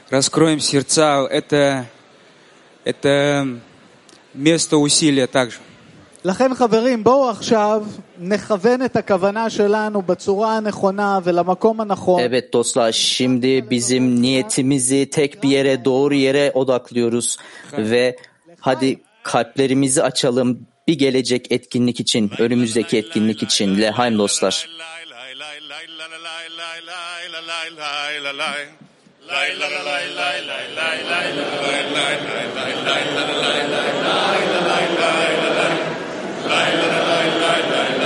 раскроем 0.09 0.59
сердца, 0.59 1.27
это, 1.29 1.85
это 2.85 3.59
место 4.33 4.77
усилия 4.77 5.27
также. 5.27 5.57
לכן 6.25 6.53
חברים 6.55 7.03
בואו 7.03 7.29
עכשיו 7.29 7.83
נכוון 8.19 8.85
את 8.85 8.95
הכוונה 8.95 9.49
שלנו 9.49 10.01
בצורה 10.01 10.57
הנכונה 10.57 11.19
ולמקום 11.23 11.81
הנכון. 11.81 12.21
Evet 12.21 12.53
dostlar 12.53 12.91
şimdi 12.91 13.69
bizim 13.69 14.21
niyetimizi 14.21 15.09
tek 15.09 15.43
bir 15.43 15.49
yere 15.49 15.85
doğru 15.85 16.13
yere 16.13 16.51
odaklıyoruz 16.51 17.37
ve 17.77 18.15
Hadi 18.61 18.99
kalplerimizi 19.23 20.03
açalım 20.03 20.67
bir 20.87 20.97
gelecek 20.97 21.51
etkinlik 21.51 21.99
için, 21.99 22.31
önümüzdeki 22.39 22.97
etkinlik 22.97 23.43
için. 23.43 23.81
Lehaim 23.81 24.17
dostlar. 24.17 24.67
la 36.48 36.60
la 36.80 37.00
la 37.42 37.54
la 37.72 37.82
la 38.00 38.05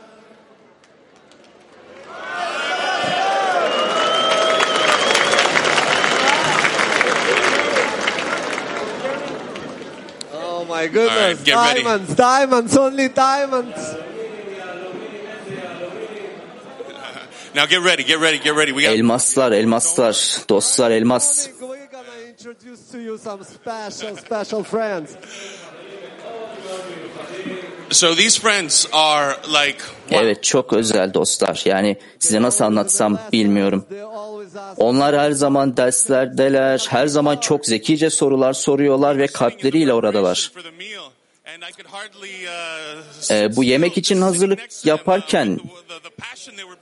my 10.81 10.87
goodness. 10.87 11.37
Right, 11.37 11.45
get 11.45 11.55
ready. 11.55 11.83
diamonds, 11.83 12.15
diamonds, 12.15 12.77
only 12.77 13.07
diamonds. 13.09 13.95
Now 17.53 17.65
get 17.65 17.81
ready, 17.81 18.03
get 18.03 18.19
ready, 18.19 18.39
get 18.39 18.55
ready. 18.55 18.71
We 18.71 18.83
got 18.83 18.95
Elmaslar, 18.95 19.51
elmaslar, 19.51 20.13
dostlar 20.47 20.91
elmas. 20.91 21.49
We're 21.59 21.87
gonna 21.87 22.07
introduce 22.29 22.91
to 22.91 22.99
you 22.99 23.17
some 23.17 23.43
special, 23.43 24.15
special 24.15 24.63
friends. 24.63 25.17
so 27.91 28.15
these 28.15 28.37
friends 28.37 28.87
are 28.93 29.35
like 29.47 29.81
Evet 30.11 30.43
çok 30.43 30.73
özel 30.73 31.13
dostlar. 31.13 31.61
Yani 31.65 31.97
size 32.19 32.41
nasıl 32.41 32.65
anlatsam 32.65 33.19
bilmiyorum. 33.31 33.85
Onlar 34.77 35.17
her 35.17 35.31
zaman 35.31 35.77
derslerdeler, 35.77 36.85
her 36.89 37.07
zaman 37.07 37.37
çok 37.37 37.65
zekice 37.65 38.09
sorular 38.09 38.53
soruyorlar 38.53 39.17
ve 39.17 39.27
kalpleriyle 39.27 39.93
oradalar. 39.93 40.51
Ee, 43.31 43.55
bu 43.55 43.63
yemek 43.63 43.97
için 43.97 44.21
hazırlık 44.21 44.85
yaparken 44.85 45.59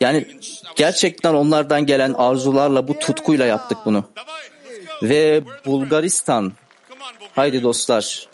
yani 0.01 0.27
gerçekten 0.75 1.33
onlardan 1.33 1.85
gelen 1.85 2.13
arzularla 2.13 2.87
bu 2.87 2.99
tutkuyla 2.99 3.45
yaptık 3.45 3.77
bunu. 3.85 4.03
Ve 5.03 5.43
Bulgaristan. 5.65 6.53
Haydi 7.35 7.63
dostlar. 7.63 8.27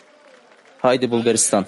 Haydi 0.80 1.12
Bulgaristan. 1.12 1.66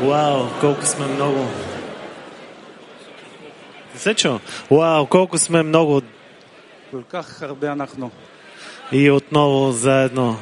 Вау, 0.00 0.46
колко 0.60 0.86
сме 0.86 1.06
много. 1.06 1.46
се 3.96 4.14
чу? 4.14 4.38
Вау, 4.70 5.06
колко 5.06 5.38
сме 5.38 5.62
много. 5.62 6.02
И 8.92 9.10
отново 9.10 9.72
заедно. 9.72 10.36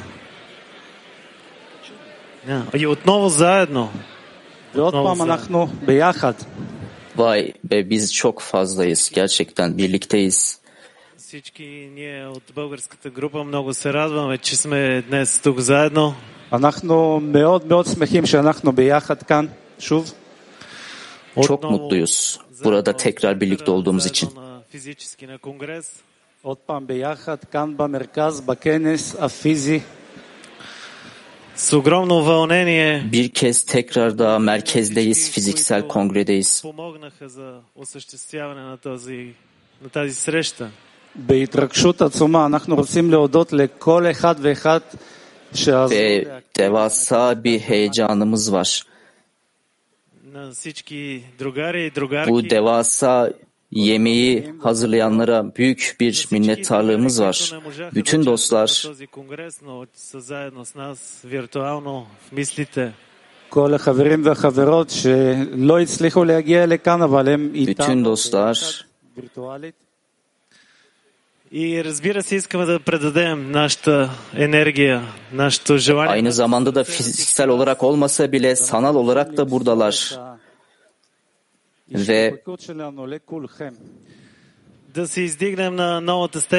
И 2.74 2.86
отново 2.86 3.28
заедно. 3.28 3.90
Ve 4.74 4.82
Otmam 4.82 5.20
anahnu 5.20 5.70
beyahad. 5.86 6.36
Vay 7.16 7.52
be 7.64 7.90
biz 7.90 8.14
çok 8.14 8.40
fazlayız. 8.40 9.10
Gerçekten. 9.14 9.68
Всички 11.16 11.90
ние 11.94 12.26
от 12.26 12.42
българската 12.54 13.10
група 13.10 13.44
много 13.44 13.74
се 13.74 13.92
радваме, 13.92 14.38
че 14.38 14.56
сме 14.56 15.02
днес 15.02 15.40
тук 15.40 15.58
заедно. 15.58 16.14
אנחנו 16.52 17.20
מאוד 17.20 17.66
מאוד 17.66 17.86
שמחים 17.86 18.26
שאנחנו 18.26 18.72
ביחד 18.72 19.22
כאן 19.22 19.46
שוב. 19.78 20.12
Çok 21.42 21.64
mutluyuz 21.64 22.38
burada 22.64 22.96
tekrar 22.96 23.40
birlikte 23.40 23.70
olduğumuz 23.70 24.06
için. 24.06 24.28
עוד 26.42 26.56
פעם 26.56 26.86
ביחד, 26.86 27.44
כאן 27.44 27.76
במרכז, 27.76 28.40
בכנס 28.40 29.16
הפיזי. 29.18 29.80
Bir 33.12 33.28
kez 33.34 33.64
tekrar 33.64 34.18
daha 34.18 34.38
merkezdeyiz, 34.38 35.30
fiziksel 35.30 35.82
kongredeyiz. 35.88 36.62
בהתרגשות 41.14 42.02
עצומה 42.02 42.46
אנחנו 42.46 42.76
רוצים 42.76 43.10
להודות 43.10 43.52
לכל 43.52 44.06
אחד 44.10 44.34
ואחד 44.38 44.80
ve 45.90 46.28
devasa 46.58 47.44
bir 47.44 47.58
heyecanımız 47.58 48.52
var. 48.52 48.82
Bu 52.28 52.50
devasa 52.50 53.32
yemeği 53.70 54.54
hazırlayanlara 54.62 55.56
büyük 55.56 55.96
bir 56.00 56.28
minnettarlığımız 56.30 57.20
var. 57.20 57.52
Bütün 57.94 58.26
dostlar 58.26 58.88
bütün 67.52 68.04
dostlar 68.04 68.86
И 71.52 71.84
разбира 71.84 72.22
се, 72.22 72.36
искаме 72.36 72.64
да 72.64 72.80
предадем 72.80 73.50
нашата 73.50 74.10
енергия, 74.36 75.02
нашето 75.32 75.76
желание. 75.78 76.12
Aynı 76.12 76.32
zamanda 76.32 76.74
da 76.74 76.84
fiziksel 76.84 77.48
olarak 77.48 77.82
olmasa 77.82 78.32
bile 78.32 78.56
sanal 78.56 78.94
olarak 78.94 79.36
da 79.36 79.50
buradalar. 79.50 80.18
Ve 81.92 82.42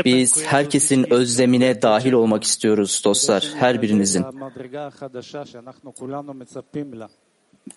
biz 0.06 0.46
herkesin 0.46 1.14
özlemine 1.14 1.82
dahil 1.82 2.12
olmak 2.12 2.44
istiyoruz 2.44 3.02
dostlar, 3.06 3.50
her 3.56 3.82
birinizin. 3.82 4.26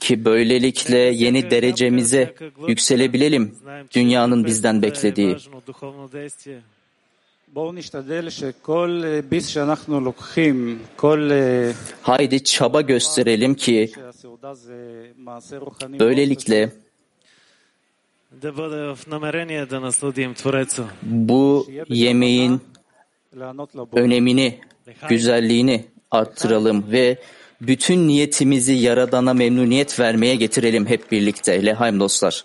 Ki 0.01 0.25
böylelikle 0.25 0.99
yeni 0.99 1.51
derecemize 1.51 2.35
yükselebilelim 2.69 3.55
dünyanın 3.95 4.45
bizden 4.45 4.83
beklediği. 4.83 5.37
Haydi 12.03 12.45
çaba 12.45 12.81
gösterelim 12.81 13.55
ki 13.55 13.93
böylelikle 16.01 16.71
bu 21.03 21.67
yemeğin 21.89 22.61
önemini, 23.93 24.61
güzelliğini 25.09 25.85
arttıralım 26.11 26.93
ve 26.93 27.19
bütün 27.61 28.09
niyetimizi 28.09 28.73
Yaradan'a 28.73 29.35
memnuniyet 29.35 30.01
vermeye 30.01 30.35
getirelim 30.35 30.87
hep 30.87 31.13
birlikte. 31.13 31.67
Lehaim 31.67 32.01
dostlar. 32.01 32.45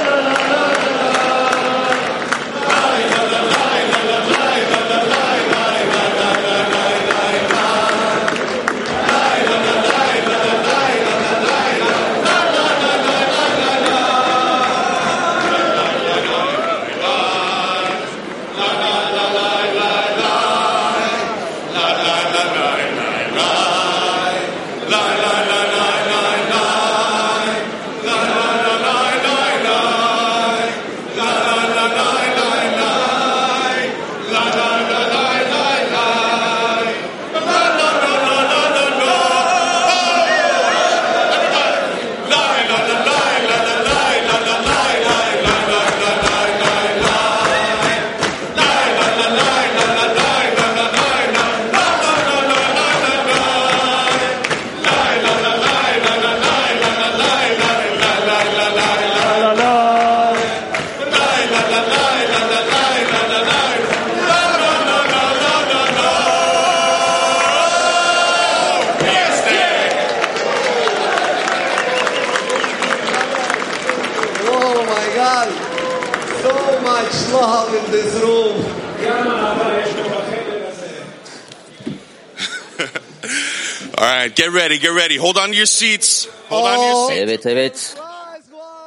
right, 84.21 84.35
get 84.35 84.53
ready, 84.53 84.77
get 84.77 84.95
ready. 84.95 85.17
Hold 85.17 85.37
on 85.37 85.49
to 85.49 85.55
your 85.55 85.65
seats. 85.65 86.27
Hold 86.49 86.65
on 86.65 86.75
to 86.75 86.85
your 86.85 87.09
seats. 87.09 87.21
Evet 87.21 87.45
evet. 87.45 87.95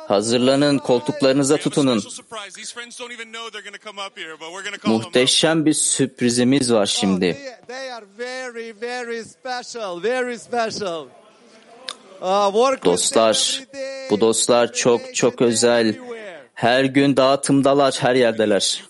Hazırlanın, 0.08 0.78
koltuklarınıza 0.78 1.56
tutunun. 1.56 2.02
Muhteşem 4.84 5.66
bir 5.66 5.72
sürprizimiz 5.72 6.72
var 6.72 6.86
şimdi. 6.86 7.20
They, 7.20 7.76
they 7.76 7.92
are 7.92 8.06
very, 8.18 8.80
very 8.80 9.24
special. 9.24 10.02
Very 10.02 10.38
special. 10.38 11.06
Work 12.52 12.74
with 12.74 12.82
them 12.82 12.92
Dostlar, 12.92 13.60
bu 14.10 14.20
dostlar 14.20 14.72
çok 14.72 15.14
çok 15.14 15.42
özel. 15.42 15.94
Her 16.54 16.84
gün 16.84 17.16
dağıtımdalar, 17.16 17.96
her 18.00 18.14
yerdeler. 18.14 18.84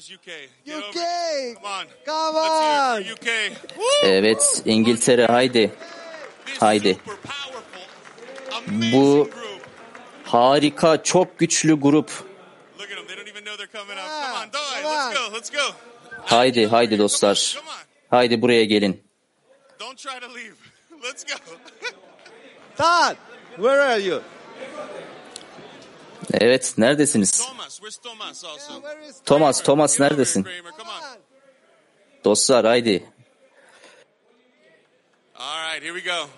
UK, 0.00 0.26
where's 0.64 0.86
UK? 0.88 0.96
UK. 0.96 1.56
Come 1.56 1.64
on. 1.64 1.86
Come 2.06 2.36
on. 2.36 3.02
UK. 3.02 3.28
Woo! 3.76 3.84
Evet, 4.02 4.62
İngiltere 4.64 5.26
haydi. 5.26 5.70
This 6.46 6.62
haydi. 6.62 6.94
super 7.04 7.16
powerful, 7.16 8.56
amazing 8.56 8.92
Bu 8.94 9.24
group. 9.24 9.62
harika, 10.24 11.02
çok 11.02 11.38
güçlü 11.38 11.80
grup. 11.80 12.10
Look 12.78 12.90
at 12.90 12.96
them. 12.96 13.06
They 13.06 13.16
don't 13.16 13.28
even 13.28 13.44
know 13.44 13.56
they're 13.56 13.72
coming 13.72 13.98
up. 13.98 14.06
Come 14.06 14.42
on, 14.42 14.52
Doy, 14.52 14.84
let's 14.84 15.18
go, 15.18 15.34
let's 15.34 15.50
go. 15.50 15.74
Haydi, 16.24 16.66
haydi 16.66 16.98
dostlar. 16.98 17.58
Haydi 18.10 18.42
buraya 18.42 18.64
gelin. 18.64 19.02
Don't 19.80 19.98
try 19.98 20.20
to 20.20 20.34
leave. 20.34 20.54
Let's 21.04 21.24
go. 21.24 21.34
Todd, 22.76 23.16
where 23.56 23.80
are 23.80 23.98
you? 24.00 24.22
Evet, 26.32 26.74
neredesiniz? 26.78 27.42
Thomas, 29.24 29.62
Thomas 29.62 30.00
neredesin? 30.00 30.46
Dostlar 32.24 32.64
haydi. 32.64 33.04
All 35.34 35.72
right, 35.72 35.82
here 35.82 36.00
we 36.00 36.04
go. 36.04 36.28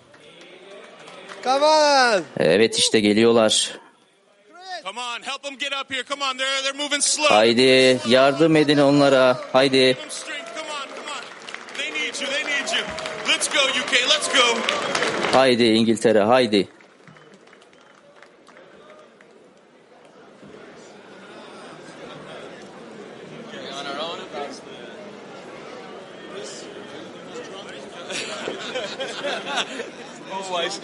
Come 1.43 1.65
on. 1.65 2.25
Evet 2.39 2.79
işte 2.79 3.01
geliyorlar. 3.01 3.79
Come 4.85 5.01
on, 5.01 5.23
help 5.23 5.43
them 5.43 5.59
get 5.59 5.73
up 5.73 5.91
here. 5.91 6.03
Come 6.03 6.25
on, 6.25 6.39
they're 6.39 6.63
they're 6.63 6.83
moving 6.83 7.03
slow. 7.03 7.29
Haydi 7.29 8.01
yardım 8.09 8.57
edin 8.57 8.79
onlara. 8.79 9.41
Haydi. 9.53 9.77
Give 9.77 9.95
them 9.95 10.11
strength. 10.11 10.43
Always. 30.72 30.80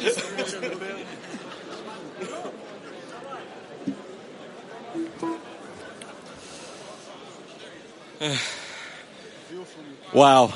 wow. 10.14 10.52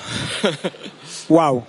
וואו. 1.30 1.64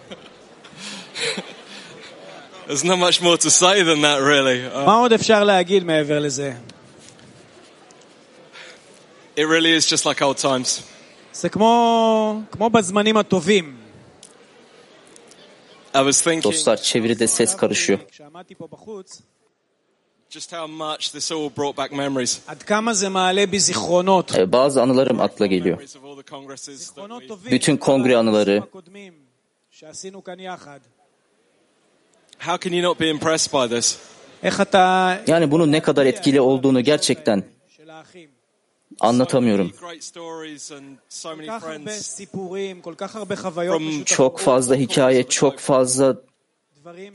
There's 2.67 2.85
not 2.85 2.99
much 2.99 3.23
more 3.23 3.37
to 3.39 3.51
say 3.51 3.83
than 3.83 4.03
that, 4.03 4.21
really. 4.21 4.67
Uh, 4.67 4.87
מה 4.87 4.95
עוד 4.95 5.13
אפשר 5.13 5.45
להגיד 5.45 5.85
מעבר 5.85 6.19
לזה? 6.19 6.53
it 9.37 9.45
really 9.47 9.73
is 9.73 9.87
just 9.87 10.05
like 10.05 10.21
old 10.23 10.39
times. 10.39 10.83
זה 11.33 11.49
כמו, 11.49 12.43
כמו 12.51 12.71
בזמנים 12.71 13.17
הטובים. 13.17 13.82
Dostlar 16.44 16.78
çeviride 16.78 17.28
ses 17.28 17.58
karışıyor. 17.58 18.00
E, 24.38 24.52
bazı 24.52 24.82
anılarım 24.82 25.22
akla 25.22 25.46
geliyor. 25.46 25.78
Bütün 27.52 27.78
kongre 27.78 28.18
anıları. 28.18 28.64
Yani 35.28 35.52
bunun 35.52 35.72
ne 35.72 35.80
kadar 35.82 36.06
etkili 36.06 36.42
olduğunu 36.42 36.82
gerçekten 36.82 37.44
anlatamıyorum. 39.00 39.72
Çok 44.06 44.40
fazla 44.40 44.76
hikaye, 44.76 45.28
çok 45.30 45.60
fazla 45.60 46.22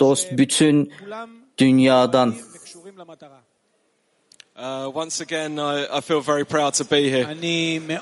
dost, 0.01 0.33
bütün 0.33 0.93
dünyadan. 1.59 2.35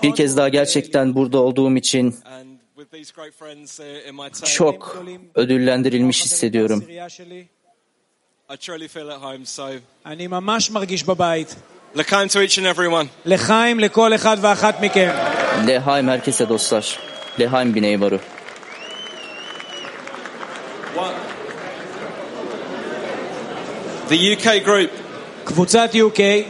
Bir 0.03 0.15
kez 0.15 0.37
daha 0.37 0.49
gerçekten 0.49 1.15
burada 1.15 1.39
olduğum 1.39 1.77
için 1.77 2.17
çok 4.45 5.05
ödüllendirilmiş 5.35 6.25
hissediyorum. 6.25 6.85
I 8.49 8.57
truly 8.57 8.89
feel 8.89 9.09
at 9.09 9.23
home, 9.23 9.45
so. 9.45 9.71
L'chaim 11.97 12.29
to 12.29 12.43
each 12.43 12.59
and. 12.59 13.09
L'chaim 13.25 13.79
lekol 13.79 14.13
echad 14.13 14.37
mikem. 14.83 15.15
L'chaim 15.67 16.07
herkese 16.07 16.47
dostlar. 16.47 16.85
L'chaim. 17.39 17.73
The 24.09 24.37
UK 24.37 24.63
group 24.63 24.91
UK 25.95 26.47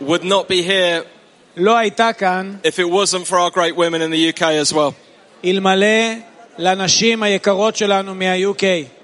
would 0.00 0.24
not 0.24 0.48
be 0.48 0.62
here 0.62 1.04
לא 1.56 1.76
הייתה 1.76 2.12
כאן 2.12 2.58
if 2.64 2.78
it 2.78 2.88
wasn't 2.88 3.26
for 3.26 3.38
our 3.38 3.50
great 3.50 3.76
women 3.76 4.00
in 4.00 4.10
the 4.10 4.32
UK 4.32 4.42
as 4.42 4.72
well. 4.72 4.94
אלמלא 5.44 5.86
לנשים 6.58 7.22
היקרות 7.22 7.76
שלנו 7.76 8.14
מה-UK. 8.14 8.97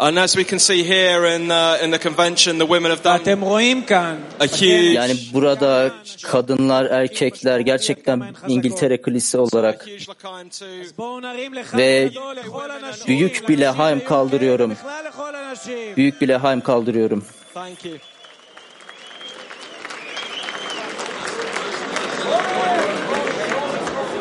And 0.00 0.16
as 0.16 0.36
we 0.36 0.44
can 0.44 0.60
see 0.60 0.84
here 0.84 1.24
in 1.24 1.48
the, 1.48 1.78
in 1.82 1.90
the 1.90 1.98
convention, 1.98 2.58
the 2.58 2.66
women 2.66 2.90
have 2.92 3.02
done 3.02 3.20
a 4.40 4.46
huge... 4.46 4.94
Yani 4.94 5.14
burada 5.32 5.92
kadınlar, 6.22 6.84
erkekler 6.84 7.60
gerçekten 7.60 8.22
İngiltere 8.48 9.02
Kilisi 9.02 9.38
olarak 9.38 9.86
ve 11.76 12.10
büyük 13.08 13.48
bile 13.48 13.68
haym 13.68 14.04
kaldırıyorum. 14.04 14.74
Büyük 15.96 16.20
bile 16.20 16.36
haym 16.36 16.60
kaldırıyorum. 16.60 17.24
Thank 17.54 17.84
you. 17.84 17.98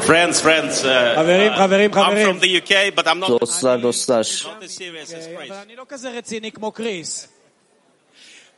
Friends, 0.07 0.41
friends, 0.41 0.85
uh, 0.85 1.15
חברים, 1.17 1.53
חברים, 1.57 1.91
I'm 1.91 1.95
חברים. 1.95 2.27
from 2.29 2.41
the 2.41 2.49
UK, 2.61 2.95
but 2.97 3.07
I'm 3.07 3.19
not, 3.21 3.31
Dostlar, 3.31 3.79
dostlar. 3.81 4.25
not 4.47 4.63
as 4.63 4.71
serious 4.71 5.13
as 5.13 5.27
Chris. 5.37 5.51
אבל 5.51 5.57
אני 5.63 5.77
לא 5.77 5.85
כזה 5.89 6.11
רציני 6.11 6.53
כמו 6.53 6.73
קריס. 6.73 7.29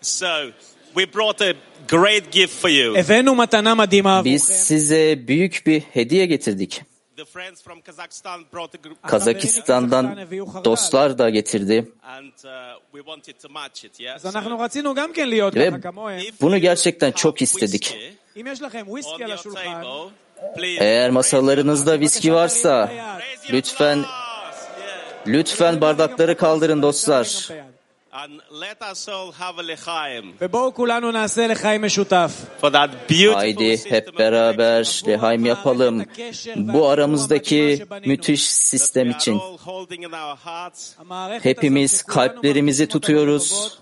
So, 0.03 0.53
we 0.95 1.05
brought 1.07 1.41
a 1.41 1.55
great 1.89 2.31
gift 2.33 2.53
for 2.63 2.69
you. 2.69 2.99
הבאנו 2.99 3.35
מתנה 3.35 3.75
מדהימה 3.75 4.21
Biz 4.25 4.43
עבורכם. 4.43 4.65
size 4.75 5.29
büyük 5.29 5.67
bir 5.67 5.81
hediye 5.93 6.27
getirdik. 6.27 6.83
The 7.17 7.25
friends 7.25 7.63
from 7.63 7.81
Kazakhstan 7.81 8.41
brought 8.53 8.75
a 8.75 8.79
group, 8.83 9.03
Kazakistan'dan 9.09 10.19
dostlar 10.65 11.19
da 11.19 11.31
getirdi. 11.31 11.85
and 12.19 12.33
uh, 12.45 12.51
we 12.95 13.01
wanted 13.07 13.35
to 13.43 13.49
match 13.49 13.85
it, 13.85 14.01
yes? 14.01 14.15
אז 14.27 14.37
אנחנו 14.37 14.59
רצינו 14.59 14.95
גם 14.95 15.13
כן 15.13 15.29
להיות 15.29 15.55
Ve 15.55 15.71
ככה 15.71 15.79
כמוהם. 15.79 16.21
bunu 16.41 16.57
gerçekten 16.61 17.11
çok 17.13 17.43
istedik. 17.43 17.95
Eğer 20.80 21.10
masalarınızda 21.10 22.00
viski 22.00 22.34
varsa 22.34 22.92
lütfen 23.52 24.06
lütfen 25.28 25.82
bardakları 25.82 26.38
kaldırın 26.38 26.82
dostlar. 26.82 27.50
Haydi 33.34 33.90
hep 33.90 34.20
beraber 34.20 35.02
lehaim 35.08 35.46
yapalım. 35.46 36.06
Bu 36.56 36.90
aramızdaki 36.90 37.86
müthiş 38.06 38.50
sistem 38.50 39.10
için. 39.10 39.42
Hepimiz 41.44 42.04
kalplerimizi 42.04 42.88
tutuyoruz. 42.88 43.80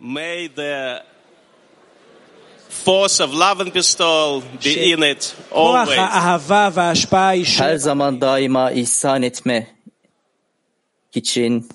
May 0.00 0.48
the 0.48 1.11
force 2.72 3.20
of 3.20 3.34
love 3.34 3.60
and 3.60 3.72
pistol 3.72 4.42
be 4.64 4.92
in 4.92 5.02
it 5.02 5.34
always. 5.50 5.98
Her 7.58 7.76
zaman 7.78 8.20
daima 8.20 8.70
ihsan 8.70 9.22
etme 9.22 9.66
için 11.14 11.68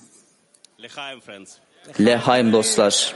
Lehaim 2.00 2.52
dostlar. 2.52 3.14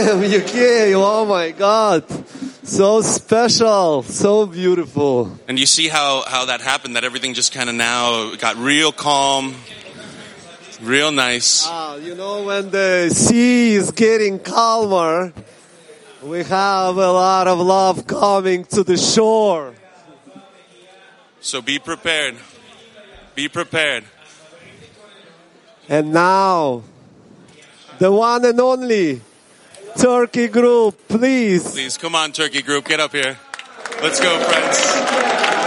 L'chaim, 0.00 0.22
UK, 0.22 0.94
oh 0.94 1.26
my 1.26 1.50
God. 1.50 2.04
So 2.62 3.02
special, 3.02 4.02
so 4.02 4.46
beautiful. 4.46 5.38
And 5.46 5.58
you 5.58 5.66
see 5.66 5.88
how, 5.88 6.24
how 6.26 6.46
that 6.46 6.62
happened, 6.62 6.96
that 6.96 7.04
everything 7.04 7.34
just 7.34 7.52
kind 7.52 7.68
of 7.68 7.74
now 7.74 8.34
got 8.36 8.56
real 8.56 8.92
calm, 8.92 9.54
real 10.80 11.10
nice. 11.10 11.66
Ah, 11.66 11.96
you 11.96 12.14
know, 12.14 12.44
when 12.44 12.70
the 12.70 13.10
sea 13.10 13.74
is 13.74 13.90
getting 13.90 14.38
calmer, 14.38 15.34
we 16.22 16.44
have 16.44 16.96
a 16.96 17.12
lot 17.12 17.46
of 17.46 17.58
love 17.58 18.06
coming 18.06 18.64
to 18.66 18.82
the 18.82 18.96
shore. 18.96 19.74
So 21.40 21.60
be 21.60 21.78
prepared. 21.78 22.36
Be 23.34 23.48
prepared. 23.48 24.04
And 25.88 26.12
now, 26.12 26.84
the 27.98 28.10
one 28.10 28.44
and 28.46 28.60
only 28.60 29.20
Turkey 29.98 30.48
group, 30.48 30.96
please. 31.08 31.72
Please, 31.72 31.98
come 31.98 32.14
on, 32.14 32.32
Turkey 32.32 32.62
group, 32.62 32.86
get 32.86 33.00
up 33.00 33.12
here. 33.12 33.38
Let's 34.02 34.20
go, 34.20 34.38
friends. 34.40 35.59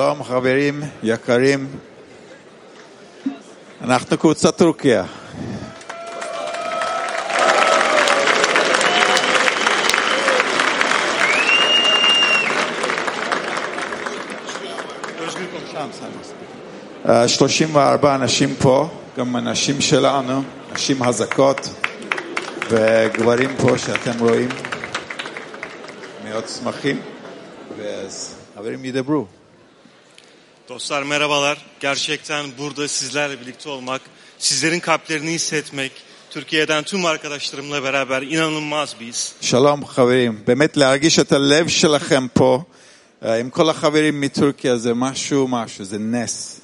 שלום 0.00 0.22
חברים 0.22 0.80
יקרים, 1.02 1.66
אנחנו 3.80 4.18
קבוצת 4.18 4.56
טורקיה. 4.56 5.04
אה, 17.08 17.28
34 17.28 18.14
אנשים 18.14 18.54
פה, 18.54 18.88
גם 19.18 19.36
אנשים 19.36 19.80
שלנו, 19.80 20.42
נשים 20.72 21.04
חזקות 21.04 21.68
וגברים 22.70 23.50
פה 23.56 23.78
שאתם 23.78 24.18
רואים, 24.20 24.48
מאוד 26.24 26.44
שמחים, 26.48 27.00
ואז 27.78 28.34
חברים 28.56 28.84
ידברו. 28.84 29.39
Dostlar 30.69 31.03
merhabalar. 31.03 31.57
Gerçekten 31.79 32.45
burada 32.57 32.87
sizlerle 32.87 33.41
birlikte 33.41 33.69
olmak, 33.69 34.01
sizlerin 34.37 34.79
kalplerini 34.79 35.31
hissetmek, 35.31 35.91
Türkiye'den 36.29 36.83
tüm 36.83 37.05
arkadaşlarımla 37.05 37.83
beraber 37.83 38.21
inanılmaz 38.21 38.95
bir 38.99 39.05
his. 39.05 39.33
שלום 39.41 39.85
חברים, 39.85 40.43
באמת 40.47 40.77
להרגיש 40.77 41.19
את 41.19 41.31
הלב 41.31 41.67
שלכם 41.67 42.27
פה 42.33 42.63
אה, 43.25 43.39
עם 43.39 43.49
כל 43.49 43.69
החברים 43.69 44.21
מטורקיה 44.21 44.77
זה 44.77 44.93
משהו, 44.93 45.47
משהו, 45.47 45.85
זה 45.85 45.97
נס. 45.97 46.58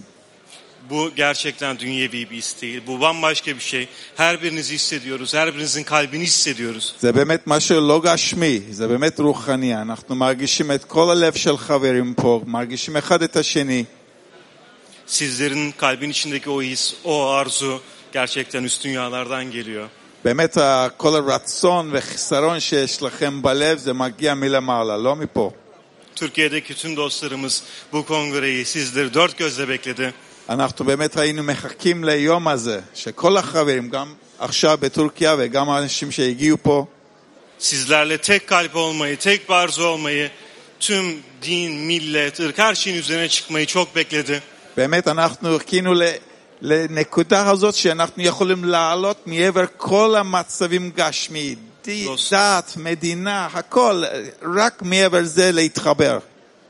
Bu 0.89 1.12
gerçekten 1.16 1.80
dünyevi 1.80 2.30
bir 2.30 2.36
his 2.38 2.62
değil. 2.62 2.82
Bu 2.88 3.02
bambaşka 3.02 3.56
bir 3.56 3.60
şey. 3.62 3.88
Her 4.18 4.41
birinizi 4.43 4.74
hissediyoruz. 4.74 5.34
Her 5.34 5.54
birinizin 5.56 5.84
kalbini 5.84 6.24
hissediyoruz. 6.24 6.95
זה 6.99 7.12
באמת 7.12 7.47
משהו 7.47 7.82
לא 7.88 8.02
גשמי, 8.04 8.60
זה 8.72 8.88
באמת 8.88 9.20
רוחני. 9.20 9.76
אנחנו 9.82 10.16
מרגישים 10.16 10.72
את 10.72 10.84
כל 10.86 11.10
הלב 11.12 11.34
של 11.36 11.58
חברים 11.58 12.14
פה, 12.14 12.41
מרגישים 12.45 12.97
אחד 12.97 13.24
את 13.24 13.36
השני. 13.36 13.84
Sizlerin 15.08 15.72
kalbin 15.78 16.10
içindeki 16.10 16.49
o 16.49 16.62
his, 16.62 16.93
o 17.04 17.26
arzu 17.28 17.82
gerçekten 18.14 18.64
üst 18.64 18.84
dünyalardan 18.84 19.52
geliyor. 19.52 19.89
באמת 20.26 20.58
ה- 20.58 20.88
כל 20.97 21.16
הרצון 21.16 21.89
וחיסרון 21.93 22.60
שיש 22.60 23.02
לכם 23.02 23.41
בלב 23.41 23.78
זה 23.78 23.93
מגיע 23.93 24.34
מלמעלה, 24.34 24.97
לא 24.97 25.16
מפה. 25.16 25.52
Türkiye'deki 26.16 26.74
tüm 26.76 26.95
dostlarımız 26.95 27.64
bu 27.93 28.06
kongreyi 28.06 28.66
sizleri 28.66 29.14
dört 29.14 29.38
gözle 29.38 29.70
bekledi. 29.70 30.14
אנחנו 30.49 30.84
באמת 30.84 31.16
היינו 31.16 31.42
מחכים 31.42 32.05
ליום 32.05 32.49
הזה, 32.49 32.80
שכל 32.94 33.36
החברים, 33.36 33.88
גם 33.88 34.14
עכשיו 34.38 34.78
בטורקיה 34.80 35.34
וגם 35.38 35.70
האנשים 35.70 36.11
שהגיעו 36.11 36.59
פה, 36.62 36.86
Sizlerle 37.59 38.18
tek 38.18 38.47
kalp 38.49 38.76
olmayı, 38.76 39.16
tek 39.16 39.49
bir 39.49 39.55
arzu 39.55 39.84
olmayı, 39.84 40.30
tüm 40.80 41.22
din, 41.42 41.72
millet, 41.74 42.40
ırk 42.40 42.59
her 42.59 42.74
şeyin 42.74 42.97
üzerine 42.99 43.28
çıkmayı 43.28 43.66
çok 43.66 43.97
bekledi. 43.97 44.42
באמת 44.76 45.09
אנחנו 45.09 45.59
חיכינו 45.59 45.94
לנקודה 46.62 47.49
הזאת 47.49 47.74
שאנחנו 47.74 48.22
יכולים 48.22 48.64
לעלות 48.64 49.26
מעבר 49.26 49.64
כל 49.76 50.14
המצבים 50.16 50.90
גשמי, 50.97 51.55
דת, 52.30 52.72
מדינה, 52.76 53.49
הכל, 53.55 54.03
רק 54.57 54.82
מעבר 54.82 55.24
זה 55.24 55.53
להתחבר. 55.53 56.18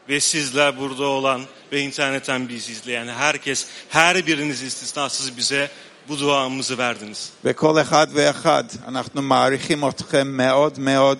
Ve 0.08 0.20
sizler 0.20 0.78
burada 0.78 1.04
olan 1.04 1.40
ve 1.71 1.81
internetten 1.81 2.49
bizi 2.49 2.71
izleyen 2.71 3.07
herkes, 3.07 3.67
her 3.89 4.27
biriniz 4.27 4.61
istisnasız 4.61 5.37
bize 5.37 5.69
bu 6.09 6.19
duamızı 6.19 6.77
verdiniz. 6.77 7.31
וכל 7.45 7.81
אחד 7.81 8.07
ואחד, 8.13 8.63
אנחנו 8.87 9.21
מעריכים 9.21 9.89
אתכם 9.89 10.27
מאוד 10.27 10.79
מאוד. 10.79 11.17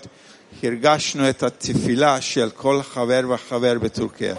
הרגשנו 0.62 1.30
את 1.30 1.42
התפילה 1.42 2.20
של 2.20 2.50
כל 2.50 2.82
חבר 2.82 3.20
וחבר 3.30 3.78
בטורקיה. 3.78 4.34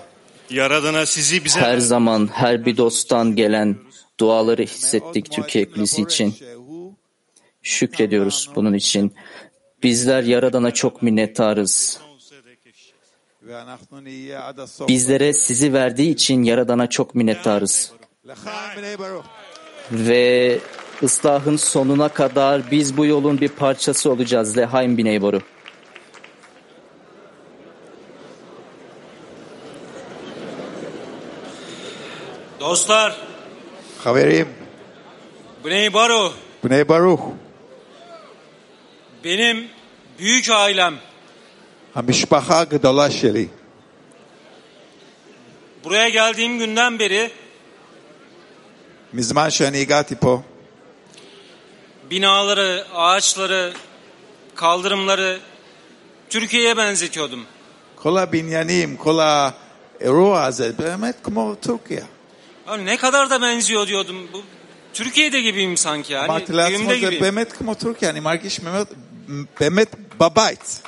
Yaradan'a 0.49 1.05
sizi 1.05 1.45
bize 1.45 1.59
Her 1.59 1.77
zaman 1.77 2.29
her 2.33 2.65
bir 2.65 2.77
dosttan 2.77 3.35
gelen 3.35 3.77
duaları 4.19 4.63
hissettik 4.63 5.31
Türkiye 5.31 5.71
Kilisi 5.71 6.01
için. 6.01 6.35
Şükrediyoruz 7.61 8.49
bunun 8.55 8.73
için. 8.73 9.13
Bizler 9.83 10.23
Yaradan'a 10.23 10.71
çok 10.71 11.01
minnettarız. 11.01 11.99
Bizlere 14.88 15.32
sizi 15.32 15.72
verdiği 15.72 16.10
için 16.10 16.42
Yaradan'a 16.42 16.90
çok 16.90 17.14
minnettarız. 17.14 17.92
Ve 19.92 20.58
ıslahın 21.02 21.56
sonuna 21.56 22.08
kadar 22.08 22.70
biz 22.70 22.96
bu 22.96 23.06
yolun 23.06 23.40
bir 23.40 23.48
parçası 23.48 24.10
olacağız 24.10 24.56
Lehaim 24.56 24.98
Bineyboru. 24.98 25.40
Dostlar. 32.60 33.16
Haberim. 34.04 34.48
Bnei 35.64 35.92
Baruch. 35.94 36.32
Bnei 36.64 36.88
Baruch. 36.88 37.22
Benim 39.24 39.68
büyük 40.18 40.50
ailem 40.50 40.94
המשפחה 41.95 42.59
הגדולה 42.59 43.11
שלי. 43.11 43.47
Buraya 45.83 46.09
geldiğim 46.09 46.59
günden 46.59 46.99
beri 46.99 47.29
מזמן 49.13 49.49
שאני 49.49 49.81
הגעתי 49.81 50.15
פה, 50.15 50.41
binaları, 52.09 52.85
ağaçları, 52.93 53.73
kaldırımları 54.55 55.39
Türkiye'ye 56.29 56.77
benzetiyordum. 56.77 57.45
כל 57.95 58.17
הבניינים, 58.17 58.97
כל 58.97 59.19
האירוע 59.19 60.43
הזה, 60.43 60.71
באמת 60.71 61.15
כמו 61.23 61.55
טורקיה. 61.55 62.05
Ya 62.67 62.75
ne 62.77 62.97
kadar 62.97 63.29
da 63.29 63.41
benziyor 63.41 63.87
diyordum. 63.87 64.27
Bu 64.33 64.41
Türkiye'de 64.93 65.41
gibiyim 65.41 65.77
sanki 65.77 66.13
yani. 66.13 66.25
אמרתי 66.25 66.53
לעצמו, 66.53 66.75
Evimde 66.75 66.99
זה 66.99 66.99
gibiyim. 66.99 67.21
באמת 67.21 67.51
כמו 67.53 67.75
טורקיה, 67.75 68.09
אני 68.09 68.19
מרגיש 68.19 68.59
באמת, 68.59 68.87
באמת 69.59 69.95
בבית. 70.17 70.81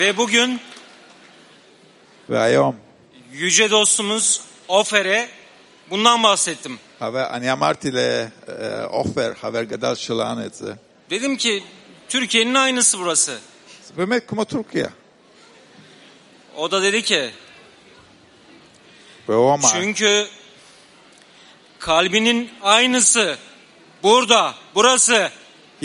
Ve 0.00 0.16
bugün 0.16 0.60
והיום, 2.28 2.76
yüce 3.32 3.70
dostumuz 3.70 4.40
Ofer'e 4.68 5.28
bundan 5.90 6.22
bahsettim. 6.22 6.78
חבר- 7.00 7.30
אני 7.30 7.52
אמרתי 7.52 7.90
לעופר, 7.90 9.32
חבר 9.40 9.62
גדל 9.62 9.94
שלנו 9.94 10.46
את 10.46 10.54
זה, 10.54 10.74
Dedim 11.10 11.36
ki 11.36 11.62
Türkiye'nin 12.08 12.54
aynısı 12.54 12.98
burası. 12.98 13.38
זה 13.88 13.94
באמת 13.96 14.26
כמו 14.28 14.44
טורקיה. 14.44 14.88
O 16.56 16.70
da 16.70 16.82
dedi 16.82 17.02
ki 17.02 17.30
והוא 19.28 19.54
אמר, 19.54 19.68
çünkü 19.72 20.26
kalbinin 21.78 22.50
aynısı 22.62 23.36
burada, 24.02 24.54
burası. 24.74 25.30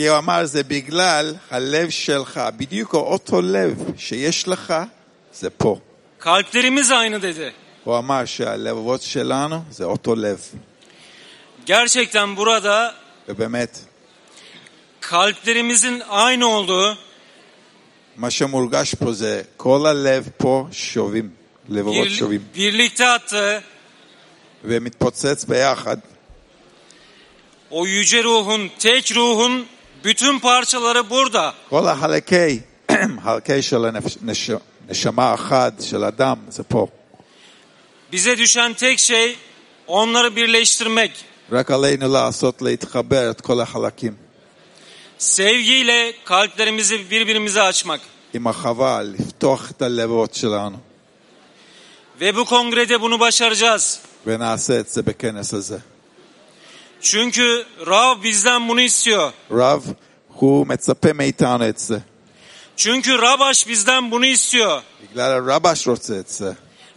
כי 0.00 0.08
הוא 0.08 0.18
אמר, 0.18 0.44
זה 0.44 0.62
בגלל 0.62 1.34
הלב 1.50 1.90
שלך, 1.90 2.40
בדיוק 2.56 2.94
אותו 2.94 3.42
לב 3.42 3.84
שיש 3.96 4.48
לך, 4.48 4.74
זה 5.34 5.50
פה. 5.50 5.78
Kalplerimiz 6.20 6.90
aynı 6.92 7.22
dedi. 7.22 7.52
הוא 7.84 7.98
אמר 7.98 8.24
שהלבבות 8.24 9.02
שלנו 9.02 9.62
זה 9.70 9.84
אותו 9.84 10.14
לב. 10.16 10.40
Gerçekten 11.66 12.36
burada 12.36 12.92
ובאמת, 13.28 13.78
kalplerimizin 15.02 16.02
aynı 16.10 16.46
olduğu, 16.46 16.96
מה 18.16 18.30
שמורגש 18.30 18.94
פה 18.94 19.12
זה 19.12 19.42
כל 19.56 19.86
הלב 19.86 20.28
פה 20.36 20.66
שובים, 20.72 21.30
לבבות 21.68 22.06
bir- 22.06 22.10
שובים, 22.10 22.40
birlikte 22.54 23.04
attığı 23.08 23.62
ומתפוצץ 24.64 25.44
ביחד. 25.44 25.98
o 27.70 27.86
yüce 27.86 28.22
ruhun, 28.24 28.70
tek 28.78 29.12
ruhun 29.16 29.66
bütün 30.04 30.38
parçaları 30.38 31.10
burada. 31.10 31.54
כל 31.70 31.86
החלקי, 31.88 32.60
חלקי 33.24 33.62
של 33.62 33.84
הנפש- 33.84 34.18
נש- 34.22 34.50
נשמה 34.88 35.34
אחת, 35.34 35.82
של 35.82 36.04
אדם, 36.04 36.36
זה 36.48 36.62
פה. 36.62 36.86
Bize 38.12 38.38
düşen 38.38 38.74
tek 38.74 38.98
şey 38.98 39.36
onları 39.86 40.36
birleştirmek. 40.36 41.10
רק 41.52 41.70
עלינו 41.70 42.08
לעשות 42.12 42.62
להתחבר 42.62 43.30
את 43.30 43.40
כל 43.40 43.60
החלקים. 43.60 44.14
Sevgiyle 45.18 46.12
kalplerimizi 46.24 47.10
birbirimize 47.10 47.62
açmak. 47.62 48.00
עם 48.34 48.46
החווה, 48.46 49.02
לפתוח 49.02 49.70
את 49.70 49.82
הלבבות 49.82 50.34
שלנו. 50.34 50.76
Ve 52.20 52.36
bu 52.36 52.44
kongrede 52.44 53.00
bunu 53.00 53.20
başaracağız. 53.20 53.98
ונעשה 54.26 54.80
את 54.80 54.88
זה 54.88 55.02
בכנס 55.02 55.54
הזה. 55.54 55.78
Çünkü 57.01 57.65
Rav 57.87 58.23
bizden 58.23 58.67
bunu 58.67 58.81
istiyor. 58.81 59.31
Rav, 59.51 59.81
who 60.29 60.65
metzape 60.65 61.13
meitano 61.13 61.63
etse. 61.63 62.01
Çünkü 62.77 63.21
Rabaş 63.21 63.67
bizden 63.67 64.11
bunu 64.11 64.25
istiyor. 64.25 64.81
Biglar 65.01 65.45
Rabaş 65.45 65.87
rotse 65.87 66.15
etse. 66.15 66.55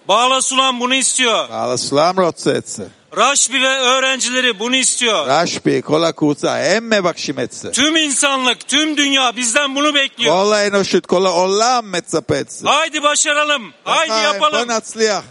Bağlasulam 0.08 0.80
bunu 0.80 0.94
istiyor. 0.94 1.48
Bağlasulam 1.48 2.16
rotse 2.16 2.50
etse. 2.50 2.84
Raşbi 3.16 3.62
ve 3.62 3.78
öğrencileri 3.80 4.58
bunu 4.58 4.76
istiyor. 4.76 5.26
Raşbi, 5.26 5.82
kola 5.82 6.12
kutsa, 6.12 6.60
emme 6.60 7.04
bakşim 7.04 7.38
etse. 7.38 7.72
Tüm 7.72 7.96
insanlık, 7.96 8.68
tüm 8.68 8.96
dünya 8.96 9.36
bizden 9.36 9.74
bunu 9.74 9.94
bekliyor. 9.94 10.34
Kola 10.34 10.62
enoşut, 10.64 11.06
kola 11.06 11.32
olam 11.32 11.86
metzape 11.86 12.36
etse. 12.36 12.66
Haydi 12.68 13.02
başaralım, 13.02 13.72
haydi 13.84 14.24
yapalım. 14.24 14.68
Bon 14.68 14.74
atzliyah. 14.74 15.22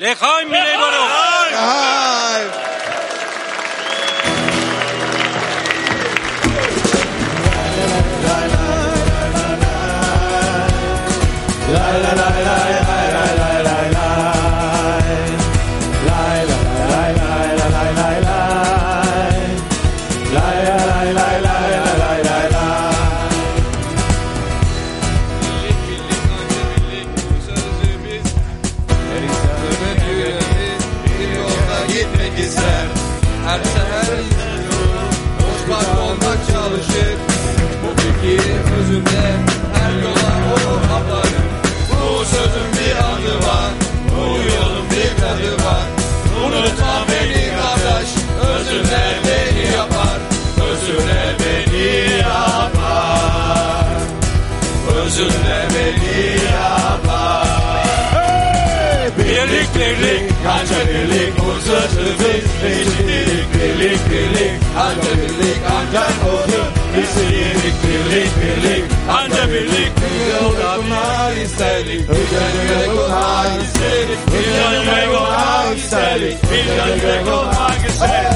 Lehaim 0.00 0.48
bile 0.48 0.78
barok. 0.80 1.10
Lehaim. 1.52 2.50
la 11.74 11.98
la 11.98 12.14
la 12.14 12.33
Birlik 59.74 60.32
anca 60.48 60.88
birlik 60.88 61.34
sözümüz 61.60 62.44
Eşitlik 62.64 63.54
birlik 63.54 64.10
birlik 64.10 64.52
anca 64.78 65.12
birlik 65.22 65.58
ancak 65.76 66.12
olur 66.32 66.66
Biz 66.96 67.22
birlik 67.22 68.30
birlik 68.40 68.84
anca 69.10 69.52
birlik. 69.52 69.92
Bir 69.96 70.44
yolda 70.44 70.82
bir 70.82 71.36
istedik 71.36 72.10
Bir 72.10 72.16
yönüme 72.16 73.00
olmak 73.00 73.62
istedik 73.62 74.18
Bir 74.32 74.46
yönüme 74.46 75.08
olmak 75.18 75.78
istedik 75.78 76.38
Bir 76.50 76.64
yönüme 76.64 77.32
olmak 77.32 77.88
istedik 77.88 78.33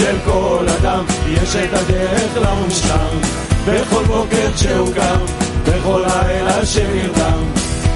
של 0.00 0.16
כל 0.24 0.66
אדם 0.80 1.04
יש 1.26 1.56
את 1.56 1.74
הדרך 1.74 2.36
למושלם 2.36 3.20
בכל 3.66 4.04
בוקר 4.04 4.52
כשהוא 4.54 4.94
קם 4.94 5.24
בכל 5.64 6.04
לילה 6.06 6.66
שנרדם 6.66 7.42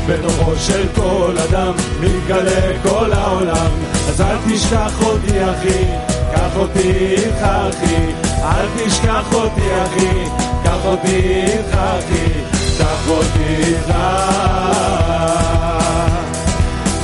בתוכו 0.07 0.53
של 0.59 0.87
כל 0.95 1.35
אדם 1.49 1.73
מתגלה 2.01 2.83
כל 2.83 3.13
העולם 3.13 3.71
אז 4.09 4.21
אל 4.21 4.37
תשכח 4.49 5.03
אותי 5.03 5.45
אחי 5.45 5.85
קח 6.35 6.57
אותי 6.57 6.91
איתך 6.91 7.43
אחי 7.43 8.13
אל 8.43 8.67
תשכח 8.77 9.33
אותי 9.33 9.83
אחי 9.85 10.25
קח 10.65 10.85
אותי 10.85 11.17
איתך 11.17 11.75
אחי 11.75 12.31
קח 12.79 13.09
אותי 13.09 13.55
איתך 13.59 13.95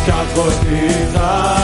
קח 0.07 0.37
אותי 0.37 0.74
איתך 0.74 1.64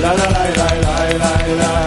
la 0.00 0.12
la 0.14 0.28
la 0.58 0.68
la 0.82 0.96
la 1.18 1.54
la 1.60 1.77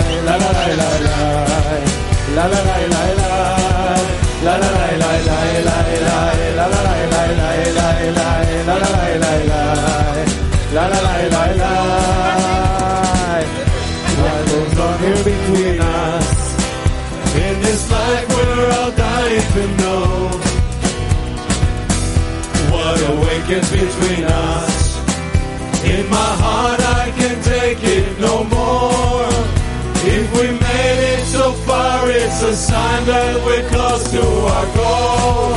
it's 32.32 32.44
a 32.44 32.56
sign 32.56 33.06
that 33.06 33.36
we're 33.46 33.68
close 33.68 34.04
to 34.10 34.24
our 34.56 34.68
goal. 34.80 35.52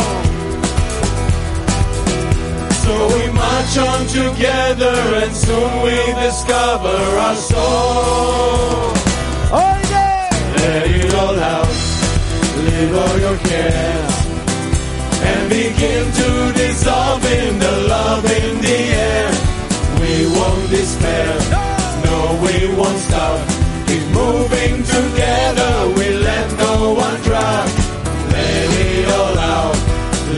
So 2.82 2.94
we 3.14 3.24
march 3.30 3.74
on 3.78 4.02
together 4.20 4.96
and 5.22 5.32
soon 5.34 5.70
we 5.86 5.96
discover 6.26 6.98
our 7.26 7.36
soul. 7.36 8.92
Let 10.64 10.90
it 10.90 11.14
all 11.14 11.38
out, 11.38 11.74
leave 12.66 12.94
all 13.02 13.18
your 13.26 13.38
cares, 13.48 14.14
and 15.30 15.42
begin 15.50 16.04
to 16.20 16.52
dissolve 16.58 17.24
in 17.24 17.58
the 17.58 17.74
love 17.94 18.24
in 18.24 18.60
the 18.60 18.78
air. 19.08 19.30
We 20.00 20.26
won't 20.36 20.70
despair, 20.70 21.38
no, 22.04 22.40
we 22.42 22.74
won't 22.74 22.98
stop. 22.98 23.53
Moving 24.24 24.82
together, 24.82 25.72
we 25.96 26.06
let 26.28 26.46
no 26.58 26.94
one 26.94 27.20
drop. 27.22 27.66
Let 28.32 28.68
it 28.86 29.06
all 29.18 29.38
out, 29.38 29.76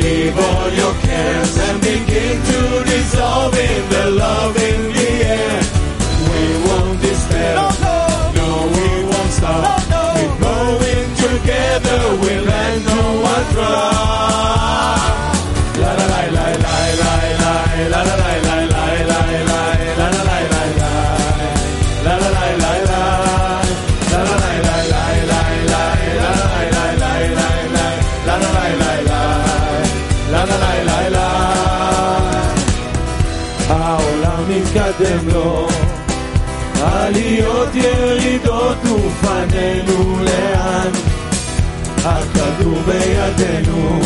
leave 0.00 0.36
all 0.36 0.68
your 0.80 0.94
cares, 1.06 1.56
and 1.66 1.80
begin 1.80 2.36
to 2.50 2.60
dissolve 2.84 3.54
in 3.54 3.88
the 3.94 4.04
love 4.10 4.56
in 4.56 4.80
the 4.96 5.10
air. 5.38 5.60
We 6.30 6.42
won't 6.66 7.00
despair, 7.00 7.54
no, 8.38 8.48
we 8.74 8.88
won't 9.10 9.32
stop. 9.38 9.62
Keep 10.16 10.34
going 10.48 11.08
together, 11.24 12.00
we 12.22 12.32
let 12.50 12.74
no 12.90 13.00
one 13.32 13.46
drop. 13.54 14.96
La 15.82 15.90
la 15.98 16.06
la 16.14 16.22
la 16.36 16.46
la 16.64 16.76
la 17.02 17.12
la 17.42 17.52
la 17.86 17.90
la 17.92 18.00
la 18.02 18.02
la 18.02 18.14
la 18.22 18.35
במלוא 35.26 35.68
עליות 36.82 37.68
ירידות 37.74 38.76
ופנינו 38.84 40.18
לאן? 40.24 40.90
הכדור 42.04 42.78
בידינו. 42.86 44.00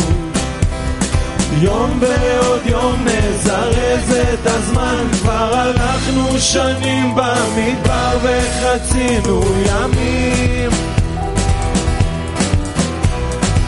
יום 1.61 1.99
ועוד 1.99 2.61
יום 2.65 3.05
נזרז 3.05 4.15
את 4.33 4.45
הזמן. 4.45 5.05
כבר 5.21 5.55
הלכנו 5.55 6.39
שנים 6.39 7.15
במדבר 7.15 8.17
וחצינו 8.21 9.41
ימים. 9.65 10.69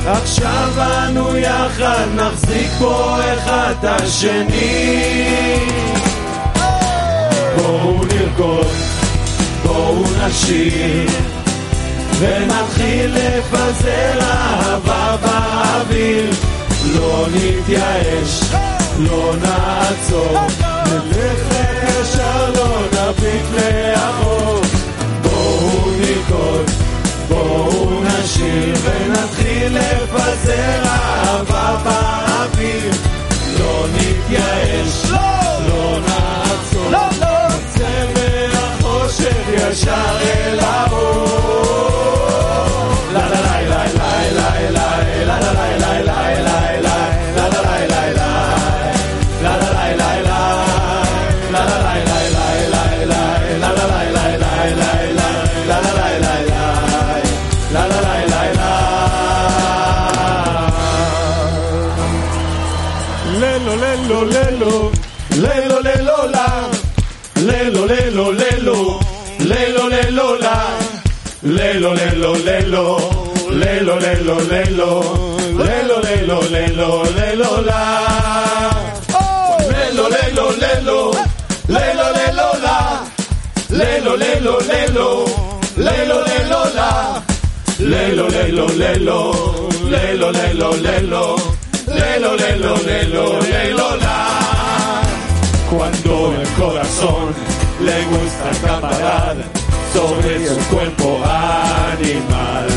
עכשיו 0.05 0.69
אנו 0.77 1.37
יחד 1.37 2.05
נחזיק 2.15 2.71
פה 2.79 3.17
אחד 3.33 3.73
את 3.79 3.83
השני 3.83 5.23
בואו 7.56 8.04
נרקוד, 8.04 8.66
בואו 9.62 10.02
נשיר 10.26 11.10
ונתחיל 12.18 13.14
לפזר 13.14 14.20
אהבה 14.20 15.16
באוויר 15.22 16.30
לא 16.94 17.26
נתייאש, 17.34 18.40
לא 18.98 19.34
נעצור 19.42 20.38
נלך 20.86 21.54
ישר, 22.00 22.50
לא 22.54 22.80
נביט 22.92 23.44
לאחור 23.54 24.60
בואו 25.22 25.90
נרקוד, 26.00 26.70
בואו 27.28 28.00
נשיר 28.02 28.74
ונתחיל 28.82 29.78
לפזר 29.78 30.82
אהבה 30.84 31.76
באוויר 31.84 32.92
לא 33.58 33.86
נתייאש, 33.94 35.10
לא 35.68 35.98
נעצור 36.00 36.90
נצא 36.90 37.31
echaré 39.71 40.55
la 40.55 40.87
voz. 40.89 42.32
Lelo, 71.73 71.93
lelo, 71.95 72.35
lelo, 72.35 72.97
lelo, 73.49 73.99
lelo, 73.99 74.39
lelo, 74.41 74.89
lelo, 75.57 76.01
lelo, 76.01 76.41
lelo, 76.51 77.03
lelo, 77.15 77.61
la, 77.61 78.69
lelo, 79.71 80.09
lelo, 80.09 80.51
lelo, 80.51 81.11
lelo, 81.67 82.05
lelo, 82.13 82.47
la, 82.61 83.03
lelo, 83.69 84.15
lelo, 84.15 84.59
lelo, 84.59 85.25
lelo, 85.75 86.23
lelo, 86.27 86.59
la, 86.75 87.23
lelo, 87.79 88.27
lelo, 88.29 88.67
lelo, 88.67 89.69
lelo, 89.89 90.31
lelo, 90.31 90.73
lelo. 90.77 91.35
Lelo, 91.85 92.35
lelo, 92.37 92.77
lelo, 92.85 93.39
lelo, 93.41 93.95
la. 93.97 95.01
Cuando 95.69 96.33
el 96.39 96.47
corazón 96.49 97.33
le 97.81 98.05
gusta 98.05 98.49
acaparar 98.51 99.35
sobre 99.93 100.47
su 100.47 100.59
cuerpo 100.69 101.21
animal. 101.93 102.67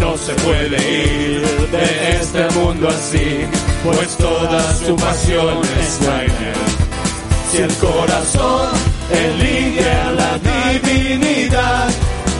No 0.00 0.16
se 0.16 0.32
puede 0.34 0.76
ir 0.76 1.42
de 1.70 2.16
este 2.20 2.50
mundo 2.58 2.88
así, 2.88 3.46
pues 3.84 4.16
toda 4.16 4.74
su 4.74 4.96
pasión 4.96 5.60
está 5.80 6.24
en 6.24 6.30
él. 6.30 6.64
Si 7.50 7.58
el 7.58 7.74
corazón 7.74 8.68
elige 9.10 9.90
a 9.90 10.10
la 10.10 10.38
divinidad, 10.38 11.88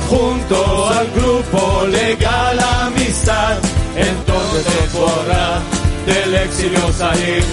junto 0.09 0.89
al 0.89 1.07
grupo 1.13 1.87
legal 1.87 2.59
amistad, 2.83 3.59
entonces 3.97 4.65
se 4.65 4.99
podrá 4.99 5.63
del 6.07 6.35
exilio 6.35 6.93
salir 6.93 7.45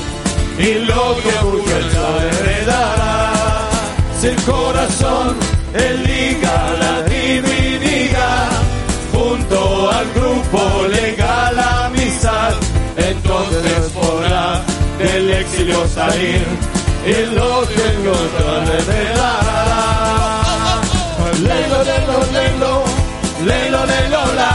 y 0.57 0.74
lo 0.86 1.16
que 1.22 1.45
busca 1.45 1.91
saber 1.93 2.34
heredará. 2.41 3.30
El 4.24 4.36
corazón 4.43 5.36
eliga 5.74 6.74
la 6.80 7.01
divinidad, 7.09 8.49
junto 9.11 9.89
al 9.89 10.05
grupo 10.13 10.88
legal 10.89 11.57
amistad, 11.57 12.53
entonces 12.97 13.91
podrá 13.95 14.61
del 14.99 15.32
exilio 15.32 15.88
salir 15.88 16.45
y 17.03 17.36
lo 17.36 17.67
que 17.67 17.84
encontrará 17.93 18.74
heredará. 18.78 19.51
Lelo, 21.41 21.84
lelo, 21.84 22.17
lelo, 22.32 22.84
lelo, 23.43 23.86
lelo, 23.88 24.22
la. 24.36 24.53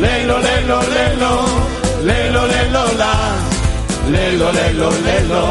Lelo, 0.00 0.38
lelo, 0.38 0.82
lelo, 0.82 1.44
lelo, 2.04 2.46
lelo, 2.46 2.92
la. 2.96 3.14
Lelo, 4.10 4.50
lelo, 4.50 4.90
lelo, 4.90 5.42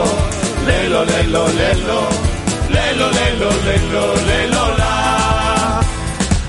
lelo, 0.65 1.05
lelo, 1.05 1.47
lelo, 1.49 2.30
lelo, 3.01 3.11
lelo, 3.17 3.49
lelo, 3.65 4.05
lelo, 4.27 4.65
la. 4.77 4.91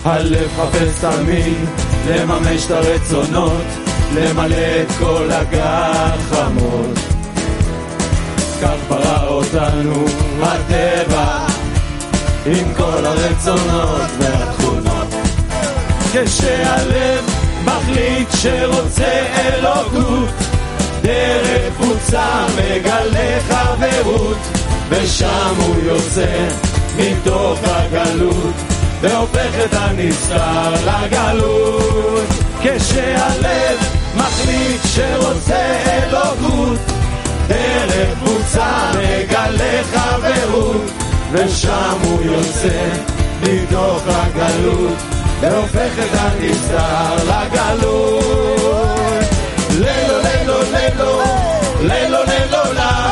הלב 0.05 0.51
חפש 0.57 1.01
תמיד 1.01 1.69
לממש 2.09 2.67
את 2.67 2.71
הרצונות, 2.71 3.65
למלא 4.15 4.57
את 4.57 4.93
כל 4.99 5.29
הגחמות. 5.31 6.99
כך 8.63 8.77
ברא 8.89 9.29
אותנו 9.29 10.05
הטבע, 10.43 11.47
עם 12.47 12.75
כל 12.77 13.07
הרצונות 13.07 14.11
והתכונות. 14.19 15.09
כשהלב 16.13 17.25
מחליט 17.65 18.29
שרוצה 18.43 19.27
אלוקות, 19.37 20.29
דרך 21.03 21.77
קבוצה 21.77 22.47
מגלה 22.57 23.39
חברות, 23.49 24.39
ושם 24.93 25.55
הוא 25.59 25.77
יוצא 25.83 26.49
מתוך 26.97 27.59
הגלות, 27.65 28.55
והופך 29.01 29.65
את 29.65 29.75
הנסתר 29.75 30.73
לגלות. 30.87 32.27
כשהלב 32.63 33.79
מחליט 34.17 34.81
שרוצה 34.85 35.83
אלוקות, 35.87 36.79
דרך 37.49 38.19
קבוצה 38.19 38.91
מגלה 38.99 39.83
חברות, 39.93 40.91
ושם 41.33 41.99
הוא 42.05 42.23
יוצא 42.23 42.89
מתוך 43.43 44.03
הגלות, 44.07 44.99
והופך 45.41 45.99
את 45.99 46.19
הנסתר 46.19 47.15
לגלות. 47.25 48.25
לילו 49.71 50.19
לילו 50.19 50.63
לילו, 50.63 51.21
לילו 51.81 52.19
לילו 52.27 52.73
לה, 52.75 53.12